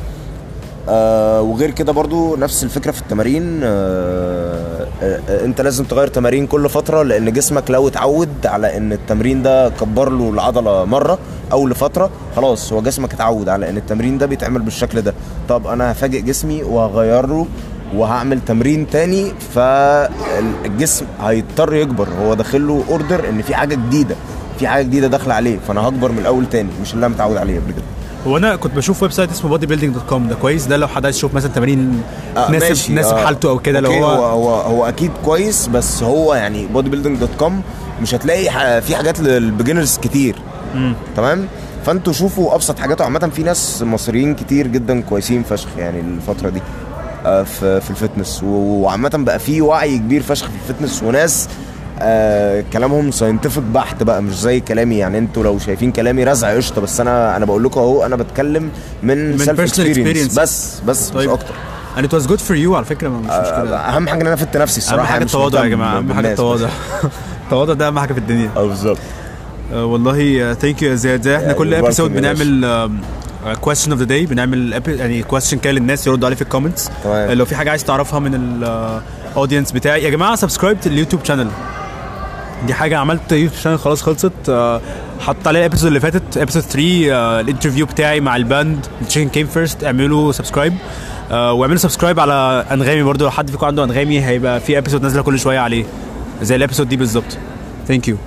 آه 0.90 1.42
وغير 1.42 1.72
كده 1.72 1.92
برضو 1.92 2.36
نفس 2.36 2.64
الفكرة 2.64 2.92
في 2.92 3.02
التمارين. 3.02 3.60
آه 3.64 4.88
آه 5.04 5.46
انت 5.46 5.62
لازم 5.62 5.84
تغير 5.86 6.08
تمارين 6.08 6.48
كل 6.48 6.70
فترة 6.70 7.04
لأن 7.04 7.34
جسمك 7.34 7.72
لو 7.72 7.88
اتعود 7.88 8.30
على 8.46 8.78
إن 8.78 8.94
التمرين 8.94 9.42
ده 9.44 9.70
كبر 9.70 10.10
له 10.10 10.30
العضلة 10.30 10.86
مرة 10.86 11.20
أو 11.52 11.68
لفترة 11.68 12.10
خلاص 12.36 12.74
هو 12.74 12.82
جسمك 12.82 13.14
اتعود 13.14 13.50
على 13.50 13.70
إن 13.70 13.78
التمرين 13.78 14.18
ده 14.18 14.26
بيتعمل 14.26 14.62
بالشكل 14.62 15.02
ده. 15.02 15.14
طب 15.50 15.68
أنا 15.68 15.92
هفاجئ 15.92 16.22
جسمي 16.22 16.64
وهغير 16.64 17.26
له 17.28 17.48
وهعمل 17.96 18.40
تمرين 18.48 18.90
تاني 18.90 19.32
فالجسم 19.56 21.06
هيضطر 21.22 21.74
يكبر. 21.74 22.08
هو 22.22 22.34
داخل 22.34 22.68
له 22.68 22.84
order 22.90 23.30
إن 23.30 23.42
في 23.42 23.56
حاجة 23.56 23.76
جديدة 23.76 24.16
في 24.60 24.68
حاجة 24.68 24.84
جديدة 24.84 25.08
داخلة 25.08 25.34
عليه 25.34 25.60
فأنا 25.68 25.82
هكبر 25.88 26.12
من 26.12 26.18
الأول 26.20 26.50
تاني 26.50 26.70
مش 26.82 26.94
اللي 26.94 27.06
أنا 27.06 27.16
متعود 27.16 27.38
عليه 27.38 27.60
قبل 27.60 27.72
كده. 27.72 27.84
هو 28.28 28.38
أنا 28.38 28.56
كنت 28.56 28.76
بشوف 28.76 29.04
website 29.04 29.32
اسمه 29.32 29.50
bodybuilding 29.50 29.94
dot 29.94 30.04
com 30.10 30.28
ده 30.28 30.36
كويس؟ 30.36 30.66
ده 30.66 30.78
لو 30.78 30.88
حد 30.88 31.06
عايز 31.06 31.16
يشوف 31.18 31.34
مثلا 31.34 31.52
تمارين 31.52 32.02
آه، 32.38 32.52
ناسب 32.52 32.68
ماشي، 32.70 32.94
ناسب 32.94 33.16
آه. 33.16 33.26
حالته 33.26 33.50
أو 33.50 33.60
كده 33.60 33.80
لو 33.80 33.92
هو 33.92 34.06
هو 34.06 34.26
هو 34.26 34.56
هو 34.56 34.86
أكيد 34.86 35.12
كويس 35.26 35.68
بس 35.68 36.04
هو 36.04 36.34
يعني 36.34 36.68
bodybuilding 36.68 37.18
dot 37.18 37.30
com 37.40 37.62
مش 38.02 38.16
هتلاقي 38.16 38.82
في 38.82 38.96
حاجات 38.96 39.20
لل 39.20 39.34
beginners 39.34 39.98
كتير. 39.98 40.36
تمام؟ 41.16 41.48
فأنتوا 41.86 42.14
شوفوا 42.14 42.56
أبسط 42.56 42.80
حاجات 42.80 43.02
عامة 43.02 43.30
في 43.36 43.44
ناس 43.44 43.82
مصريين 43.82 44.36
كتير 44.36 44.68
جدا 44.68 45.02
كويسين 45.02 45.44
فشخ 45.44 45.68
يعني 45.78 46.00
الفترة 46.00 46.50
دي 46.50 46.62
آه، 47.26 47.44
في 47.44 47.82
في 47.82 47.90
ال 47.90 47.96
fitness. 47.96 48.44
وعامة 48.44 49.12
بقى 49.14 49.40
في 49.40 49.62
وعي 49.62 49.98
كبير 49.98 50.22
فشخ 50.24 50.46
في 50.46 50.70
ال 50.70 50.74
fitness 50.74 51.04
وناس 51.04 51.48
آه 52.02 52.64
كلامهم 52.74 53.12
scientific 53.12 53.62
بحت 53.64 54.04
بقى 54.04 54.22
مش 54.22 54.40
زي 54.40 54.60
كلامي. 54.60 54.98
يعني 54.98 55.18
أنتوا 55.18 55.44
لو 55.44 55.60
شايفين 55.60 55.92
كلامي 55.92 56.24
رزع 56.24 56.56
قشطة 56.56 56.82
بس 56.82 57.00
أنا 57.00 57.38
أنا 57.38 57.46
بقول 57.46 57.64
لكم 57.64 57.80
أهو 57.80 58.06
أنا 58.06 58.16
بتكلم 58.16 58.70
من, 59.04 59.32
من 59.32 59.38
self 59.38 59.60
experience. 59.60 60.40
بس 60.40 60.80
بس 60.88 61.14
مش 61.14 61.28
أكتر. 61.28 61.54
And 61.98 62.02
it 62.02 62.14
was 62.14 62.28
good 62.28 62.42
for 62.50 62.56
you 62.66 62.72
على 62.76 62.86
فكرة 62.86 63.10
مش 63.10 63.26
مشكلة. 63.26 63.38
آه، 63.76 63.76
أهم 63.76 64.08
حاجة 64.08 64.22
إن 64.22 64.28
أنا 64.28 64.36
فدت 64.36 64.58
نفسي 64.58 64.78
الصراحة 64.78 65.02
اهم 65.02 65.08
حاجة 65.08 65.24
مش 65.24 65.30
التواضع 65.36 65.64
يا 65.64 65.70
جماعة. 65.70 65.98
أهم 65.98 66.14
حاجة 66.14 66.32
التواضع. 66.32 66.70
التواضع 67.46 67.74
ده 67.74 67.88
أهم 67.88 68.00
حاجة 68.00 68.14
في 68.14 68.20
الدنيا. 68.20 68.50
آه 68.58 68.66
بالظبط. 68.68 68.98
آه، 69.74 69.86
والله 69.86 70.54
thank 70.54 70.82
you 70.82 70.90
يا 70.90 70.96
زياد. 70.96 71.22
زي 71.22 71.38
إحنا 71.38 71.54
كل 71.54 71.74
episode 71.74 72.14
بنعمل 72.14 72.90
question 73.46 73.90
of 73.90 74.00
the 74.00 74.04
day 74.04 74.26
بنعمل 74.26 74.82
يعني 74.88 75.24
question 75.24 75.56
كده 75.56 75.72
للناس 75.72 76.08
يردوا 76.08 76.26
عليه 76.28 76.36
في 76.36 76.42
ال 76.42 76.46
comments. 76.46 76.90
لو 77.06 77.46
في 77.46 77.56
حاجة 77.56 77.70
عايز 77.70 77.84
تعرفها 77.84 78.20
من 78.20 78.36
ال 78.36 78.51
audience 78.51 79.72
بتاعي. 79.72 80.04
يا 80.04 80.10
جماعة 80.10 80.36
subscribe 80.36 80.78
ال 80.86 80.91
YouTube 80.91 81.26
channel 81.26 81.48
دي 82.68 82.74
حاجة 82.74 82.98
عملت 82.98 83.32
YouTube 83.32 83.54
channel 83.62 83.80
خلاص 83.80 84.02
خلصت. 84.02 84.32
آه، 84.50 84.82
حطيت 85.20 85.48
عليها 85.48 85.62
ال 85.62 85.65
episode 85.65 85.88
اللي 85.88 86.00
فاتت 86.00 86.38
episode 86.38 86.62
3 86.64 87.12
آه، 87.14 87.40
ال 87.40 87.44
interview 87.44 87.86
بتاعي 87.86 88.20
مع 88.20 88.36
ال 88.36 88.44
band. 88.44 88.86
Chicken 89.08 89.30
Came 89.30 89.48
First 89.48 89.84
اعملوا 89.84 90.32
subscribe 90.32 90.74
واعملوا 91.32 91.78
subscribe 91.78 92.20
على 92.20 92.66
أنغامي 92.72 93.04
برضو. 93.04 93.24
لو 93.26 93.32
حد 93.32 93.50
فيكم 93.52 93.66
عنده 93.66 93.84
أنغامي 93.84 94.26
هيبقى 94.26 94.60
في 94.60 94.78
episode 94.78 95.02
نازلة 95.02 95.22
كل 95.22 95.40
شوية 95.40 95.60
عليه. 95.60 95.86
زي 96.42 96.56
ال 96.56 96.60
episode 96.60 96.90
دي 96.90 96.96
بالظبط. 96.98 97.38
Thank 97.88 98.08
you 98.08 98.18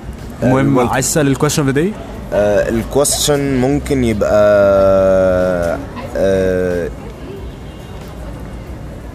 المهم. 0.42 0.78
عايز 0.88 1.06
تسأل 1.10 1.26
ال 1.26 1.30
question 1.30 1.62
of 1.62 1.66
the 1.70 1.74
day 1.82 1.92
آه 2.32 2.68
ال 2.68 2.78
question 2.78 3.56
ممكن 3.60 4.04
يبقى 4.04 4.30
آه 6.16 6.88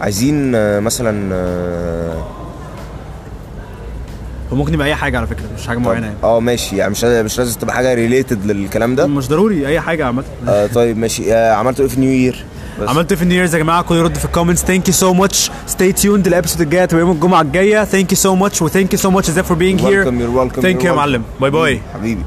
عايزين 0.02 0.56
آه 0.56 0.80
مثلا 0.80 1.36
آه 1.36 2.24
وممكن 4.52 4.74
يبقى 4.74 4.88
أي 4.88 4.96
حاجة 4.96 5.18
على 5.18 5.28
فكرة 5.28 5.46
مش 5.60 5.68
حاجة 5.68 5.78
معينة 5.78 6.06
يعني. 6.06 6.18
آه 6.24 6.40
ماشي 6.40 6.78
يعني 6.78 6.92
مش 6.92 7.04
مش 7.04 7.38
لازم 7.38 7.60
تبقى 7.60 7.76
حاجة 7.76 7.94
related 7.94 8.46
للكلام 8.46 8.96
ده؟ 8.96 9.08
مش 9.08 9.28
ضروري 9.28 9.68
أي 9.68 9.80
حاجة 9.80 10.06
عامة. 10.06 10.24
آه 10.48 10.68
طيب 10.68 10.98
ماشي. 10.98 11.34
آه 11.34 11.54
عملتوا 11.54 11.86
إيه 11.86 11.92
في 11.92 12.00
New 12.00 12.10
Year 12.12 12.46
عملت 12.88 13.12
إيه 13.12 13.18
في 13.18 13.24
ال 13.24 13.26
New 13.26 13.33
Year 13.33 13.42
يا 13.42 13.48
جماعة؟ 13.48 13.82
كل 13.82 13.96
يرد 13.96 14.18
في 14.18 14.26
ال 14.26 14.30
comments 14.30 14.64
thank 14.64 14.88
you 14.88 14.94
so 14.94 15.14
much 15.14 15.52
stay 15.68 15.92
tuned 15.92 16.28
ال 16.28 16.32
episode 16.32 16.62
الجايه 16.62 16.86
تبقى 16.86 17.02
يوم 17.02 17.12
الجمعة 17.12 17.42
الجاية. 17.42 17.84
Thank 17.84 18.12
you 18.12 18.18
so 18.18 18.36
much 18.36 18.62
و 18.62 18.67
thank 18.67 18.94
you 18.94 19.00
so 19.00 19.10
much 19.12 19.30
يا 19.30 19.33
زياد 19.33 19.44
for 19.44 19.58
being 19.58 19.82
here 19.82 20.04
ثانك 20.62 20.84
يو 20.84 20.92
يا. 20.92 20.98
معلم. 20.98 21.24
باي 21.42 21.52
باي 21.52 21.82
حبيبي. 21.94 22.22